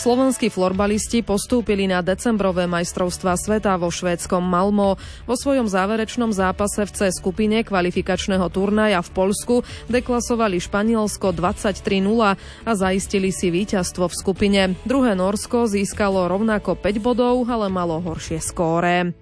Slovenskí 0.00 0.48
florbalisti 0.48 1.20
postúpili 1.20 1.84
na 1.84 2.00
decembrové 2.00 2.64
majstrovstva 2.64 3.36
sveta 3.36 3.76
vo 3.76 3.92
švédskom 3.92 4.40
Malmo. 4.40 4.96
Vo 5.28 5.36
svojom 5.36 5.68
záverečnom 5.68 6.32
zápase 6.32 6.88
v 6.88 6.92
C 6.96 6.98
skupine 7.12 7.60
kvalifikačného 7.60 8.48
turnaja 8.48 9.04
v 9.04 9.10
Polsku 9.12 9.60
deklasovali 9.92 10.56
Španielsko 10.56 11.36
23-0 11.36 12.32
a 12.64 12.72
zaistili 12.72 13.28
si 13.28 13.52
víťazstvo 13.52 14.08
v 14.08 14.14
skupine. 14.16 14.62
Druhé 14.88 15.12
Norsko 15.12 15.68
získalo 15.68 16.32
rovnako 16.32 16.80
5 16.80 16.96
bodov, 16.96 17.44
ale 17.52 17.68
malo 17.68 18.00
horšie 18.00 18.40
skóre. 18.40 19.12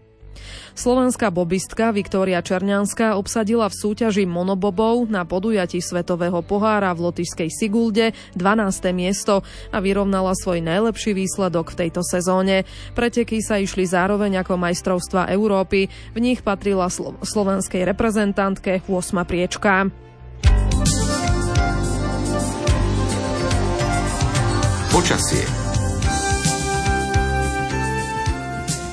Slovenská 0.78 1.34
bobistka 1.34 1.90
Viktória 1.90 2.38
Černianská 2.38 3.18
obsadila 3.18 3.66
v 3.66 3.78
súťaži 3.78 4.24
monobobov 4.30 5.10
na 5.10 5.26
podujatí 5.26 5.82
Svetového 5.82 6.38
pohára 6.46 6.94
v 6.94 7.10
lotišskej 7.10 7.50
Sigulde 7.50 8.14
12. 8.38 8.94
miesto 8.94 9.42
a 9.74 9.82
vyrovnala 9.82 10.38
svoj 10.38 10.62
najlepší 10.62 11.18
výsledok 11.18 11.74
v 11.74 11.78
tejto 11.86 12.06
sezóne. 12.06 12.62
Preteky 12.94 13.42
sa 13.42 13.58
išli 13.58 13.84
zároveň 13.90 14.46
ako 14.46 14.54
majstrovstva 14.54 15.28
Európy. 15.34 15.90
V 16.14 16.18
nich 16.22 16.46
patrila 16.46 16.86
slo- 16.86 17.18
slovenskej 17.20 17.82
reprezentantke 17.82 18.86
8. 18.86 19.26
priečka. 19.26 19.90
Počasie. 24.88 25.67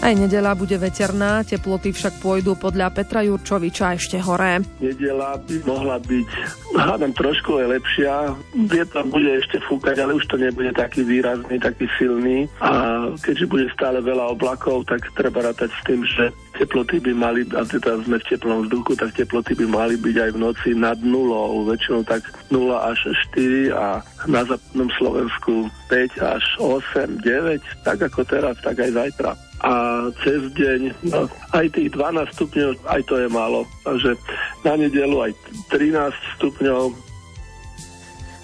Aj 0.06 0.14
nedela 0.14 0.54
bude 0.54 0.78
veterná, 0.78 1.42
teploty 1.42 1.90
však 1.90 2.22
pôjdu 2.22 2.54
podľa 2.54 2.94
Petra 2.94 3.26
Jurčoviča 3.26 3.98
ešte 3.98 4.22
hore. 4.22 4.62
Nedela 4.78 5.34
by 5.42 5.66
mohla 5.66 5.98
byť, 5.98 6.30
hádam, 6.78 7.10
trošku 7.10 7.58
je 7.58 7.66
lepšia. 7.74 8.38
Vietor 8.70 9.02
bude 9.10 9.34
ešte 9.42 9.58
fúkať, 9.66 10.06
ale 10.06 10.14
už 10.14 10.30
to 10.30 10.38
nebude 10.38 10.78
taký 10.78 11.02
výrazný, 11.02 11.58
taký 11.58 11.90
silný. 11.98 12.46
A 12.62 13.02
keďže 13.18 13.50
bude 13.50 13.66
stále 13.74 13.98
veľa 13.98 14.30
oblakov, 14.30 14.86
tak 14.86 15.10
treba 15.18 15.42
rátať 15.42 15.74
s 15.74 15.82
tým, 15.90 16.06
že 16.06 16.30
teploty 16.54 17.02
by 17.02 17.14
mali, 17.18 17.42
a 17.58 17.66
teda 17.66 17.98
sme 18.06 18.22
v 18.22 18.30
teplom 18.30 18.70
vzduchu, 18.70 18.94
tak 19.02 19.10
teploty 19.18 19.58
by 19.58 19.66
mali 19.66 19.98
byť 19.98 20.16
aj 20.22 20.30
v 20.38 20.38
noci 20.38 20.70
nad 20.78 21.02
nulou, 21.02 21.66
väčšinou 21.66 22.06
tak 22.06 22.22
0 22.54 22.62
až 22.78 23.10
4 23.34 23.74
a 23.74 24.06
na 24.30 24.46
západnom 24.46 24.90
Slovensku 25.02 25.66
5 25.90 26.22
až 26.22 26.46
8, 26.62 27.26
9, 27.26 27.58
tak 27.82 28.06
ako 28.06 28.22
teraz, 28.22 28.54
tak 28.62 28.78
aj 28.86 28.94
zajtra 28.94 29.34
a 29.66 29.74
cez 30.22 30.46
deň 30.54 31.10
no, 31.10 31.26
aj 31.58 31.66
tých 31.74 31.90
12 31.90 32.38
stupňov, 32.38 32.70
aj 32.86 33.02
to 33.10 33.18
je 33.18 33.28
málo. 33.34 33.66
Takže 33.82 34.14
na 34.62 34.78
nedelu 34.78 35.18
aj 35.26 35.32
13 35.74 36.14
stupňov. 36.38 36.94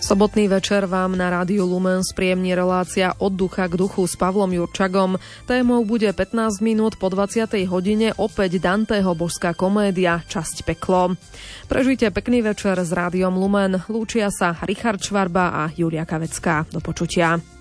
Sobotný 0.01 0.49
večer 0.49 0.89
vám 0.89 1.13
na 1.13 1.29
Rádiu 1.29 1.61
Lumen 1.61 2.01
spríjemní 2.01 2.57
relácia 2.57 3.13
od 3.21 3.37
ducha 3.37 3.69
k 3.69 3.77
duchu 3.77 4.09
s 4.09 4.17
Pavlom 4.17 4.49
Jurčagom. 4.49 5.21
Témou 5.45 5.85
bude 5.85 6.09
15 6.09 6.57
minút 6.65 6.97
po 6.97 7.13
20. 7.13 7.45
hodine 7.69 8.09
opäť 8.17 8.57
Danteho 8.57 9.13
božská 9.13 9.53
komédia 9.53 10.25
Časť 10.25 10.65
peklo. 10.65 11.13
Prežite 11.69 12.09
pekný 12.09 12.41
večer 12.41 12.81
s 12.81 12.89
Rádiom 12.89 13.37
Lumen. 13.37 13.77
Lúčia 13.93 14.33
sa 14.33 14.57
Richard 14.65 15.05
Čvarba 15.05 15.53
a 15.53 15.69
Julia 15.69 16.09
Kavecká. 16.09 16.65
Do 16.73 16.81
počutia. 16.81 17.60